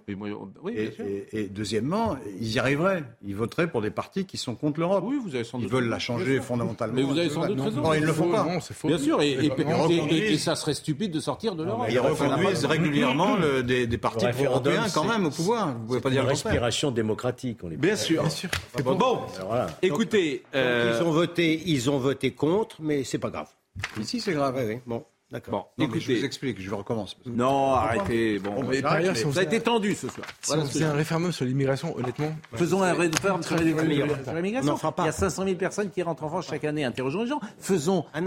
[0.62, 0.90] Oui,
[1.32, 3.02] et, deuxièmement, ils y arriveraient.
[3.24, 5.02] Ils voteraient pour des partis qui sont contre l'Europe.
[5.06, 5.68] Oui, vous avez sans doute.
[5.68, 6.94] Ils veulent la changer fondamentalement.
[6.94, 7.80] Mais vous avez sans doute raison.
[7.82, 8.46] Non, ils ne le font pas.
[8.84, 11.86] Bien sûr, et, ça serait stupide de sortir de l'Europe.
[11.90, 15.74] Ils reconduisent régulièrement des, partis européens quand même au pouvoir.
[15.74, 17.58] Vous pouvez pas dire une respiration démocratique.
[17.62, 18.22] On est bien sûr.
[18.22, 18.50] Bien sûr.
[18.84, 19.20] Bon,
[19.82, 23.48] écoutez, euh, ils ont voté, ils ont voté contre, mais c'est pas grave.
[24.00, 24.54] Ici, c'est grave.
[24.56, 25.04] Oui, Bon.
[25.34, 25.72] D'accord.
[25.76, 27.16] Bon, écoutez, je vous explique, je recommence.
[27.26, 28.38] Non, arrêtez.
[28.38, 30.24] Bon, mais par ailleurs, ça a été tendu ce soir.
[30.40, 32.32] Si on faisait un référendum sur l'immigration, honnêtement.
[32.52, 34.32] Faisons un référendum sur l'immigration.
[34.44, 36.84] Il y a 500 000 personnes qui rentrent en France chaque année.
[36.84, 37.40] Interrogeons les gens.
[37.58, 38.04] Faisons.
[38.14, 38.20] Ah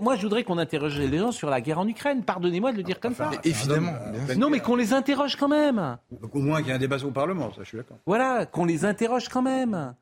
[0.00, 2.22] moi, je voudrais qu'on interroge les gens sur la guerre en Ukraine.
[2.24, 3.30] Pardonnez-moi de le dire comme ça.
[3.44, 3.92] Évidemment.
[4.38, 5.98] Non, mais qu'on les interroge quand même.
[6.32, 7.98] au moins qu'il y ait un débat au Parlement, ça, je suis d'accord.
[8.06, 9.94] Voilà, qu'on les interroge quand même.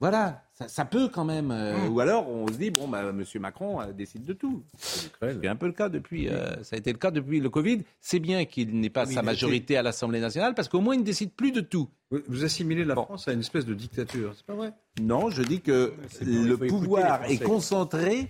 [0.00, 1.50] Voilà, ça, peut quand même.
[1.50, 1.92] Euh, mmh.
[1.92, 4.62] Ou alors on se dit bon, bah, Monsieur Macron euh, décide de tout.
[4.78, 6.28] C'est un peu le cas depuis.
[6.28, 7.82] Euh, ça a été le cas depuis le Covid.
[8.00, 11.04] C'est bien qu'il n'ait pas sa majorité à l'Assemblée nationale parce qu'au moins il ne
[11.04, 11.90] décide plus de tout.
[12.28, 14.72] Vous assimilez la France à une espèce de dictature, c'est pas vrai?
[15.00, 15.92] Non, je dis que
[16.22, 18.28] le pouvoir est concentré.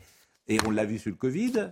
[0.48, 1.70] Et on l'a vu sur le Covid.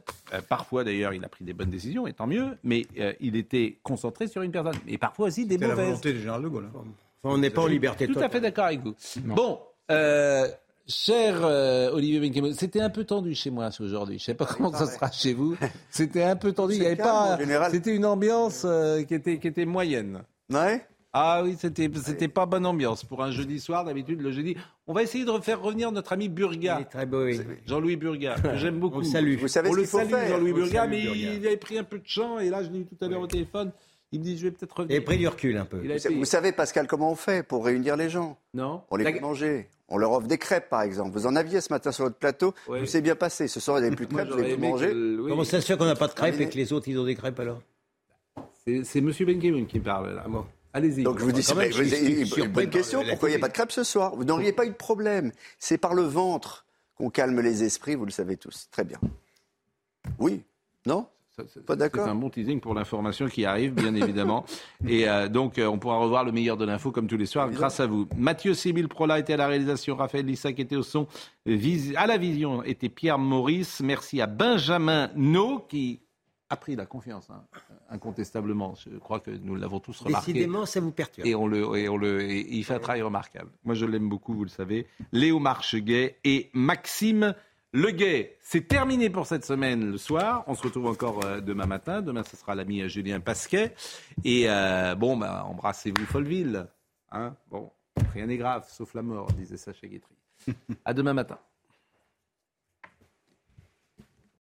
[0.49, 2.57] parfois, d'ailleurs, il a pris des bonnes décisions, et tant mieux.
[2.62, 2.86] Mais
[3.18, 4.76] il était concentré sur une personne.
[4.86, 5.70] Et parfois aussi des mauvaises.
[5.70, 6.70] C'est la volonté du général de Gaulle.
[6.72, 6.84] Hein.
[7.24, 8.94] on n'est pas en liberté Tout à fait d'accord avec vous.
[9.24, 9.59] Bon,
[9.91, 10.49] euh,
[10.86, 14.18] cher euh, Olivier Benkemoun, c'était un peu tendu chez moi aujourd'hui.
[14.18, 15.57] Je ne sais pas comment ça sera chez vous.
[15.91, 16.74] C'était un peu tendu.
[16.74, 17.39] Il y avait pas.
[17.70, 20.22] C'était une ambiance euh, qui était qui était moyenne.
[20.53, 20.84] Ouais.
[21.12, 23.84] Ah oui, c'était c'était pas bonne ambiance pour un jeudi soir.
[23.84, 26.82] D'habitude, le jeudi, on va essayer de faire revenir notre ami Burga.
[26.91, 27.26] très beau,
[27.66, 28.97] Jean-Louis Burga, que j'aime beaucoup.
[28.99, 29.36] On le salue.
[29.39, 30.28] Vous savez on ce le qu'il faut salue, faire.
[30.28, 31.18] Jean-Louis On le Burga, salue, mais Burga.
[31.18, 33.22] il avait pris un peu de champ et là, je l'ai eu tout à l'heure
[33.22, 33.72] au téléphone.
[34.12, 34.96] Il me dit, je vais peut-être revenir.
[34.96, 35.78] Et pris du recul un peu.
[35.78, 38.38] Vous sa- été- Vous savez, Pascal, comment on fait pour réunir les gens?
[38.54, 38.82] Non.
[38.90, 39.68] On les La- fait manger.
[39.90, 41.11] On leur offre des crêpes, par exemple.
[41.12, 42.54] Vous en aviez ce matin sur votre plateau.
[42.68, 42.80] Ouais.
[42.80, 43.48] Tout s'est bien passé.
[43.48, 44.26] Ce soir, il n'y avait plus de crêpes.
[44.28, 44.88] Vous j'aurais avez pu aimé manger.
[44.88, 45.30] que- oui.
[45.30, 47.04] Comment ça se fait qu'on n'a pas de crêpes et que les autres, ils ont
[47.04, 47.61] des crêpes alors?
[48.84, 50.24] C'est Monsieur Benkemoun qui parle là.
[50.74, 51.02] Allez-y.
[51.02, 53.02] Donc je vous dis, c'est- surpris bonne question.
[53.09, 54.14] Pourquoi il n'y a pas de crêpes ce soir?
[54.14, 55.32] Vous n'auriez pas eu de problème.
[55.59, 57.94] C'est par le ventre qu'on calme les esprits.
[57.94, 58.68] Vous le savez tous.
[58.70, 58.98] Très bien.
[60.18, 60.42] Oui?
[60.86, 61.06] Non?
[61.66, 64.45] Pas d'accord C'est un bon teasing pour l'information qui arrive, bien évidemment.
[64.89, 67.51] Et euh, donc, euh, on pourra revoir le meilleur de l'info comme tous les soirs
[67.51, 68.07] grâce à vous.
[68.16, 71.07] Mathieu Sibyl Prola était à la réalisation, Raphaël Lissac était au son,
[71.47, 73.80] Vis- à la vision était Pierre Maurice.
[73.80, 76.01] Merci à Benjamin No qui
[76.51, 77.43] a pris la confiance, hein,
[77.91, 78.74] incontestablement.
[78.91, 80.32] Je crois que nous l'avons tous remarqué.
[80.32, 81.26] Décidément, ça vous perturbe.
[81.26, 83.51] Et, on le, et, on le, et il fait un travail remarquable.
[83.64, 84.86] Moi, je l'aime beaucoup, vous le savez.
[85.12, 87.34] Léo Marcheguet et Maxime
[87.73, 88.39] Leguet.
[88.41, 90.45] C'est terminé pour cette semaine le soir.
[90.47, 92.01] On se retrouve encore euh, demain matin.
[92.01, 93.75] Demain, ce sera l'ami euh, Julien Pasquet.
[94.25, 96.66] Et euh, bon, bah, embrassez-vous Folleville.
[97.11, 97.71] Hein bon,
[98.14, 100.14] rien n'est grave, sauf la mort, disait Sacha Guitry.
[100.85, 101.39] À demain matin.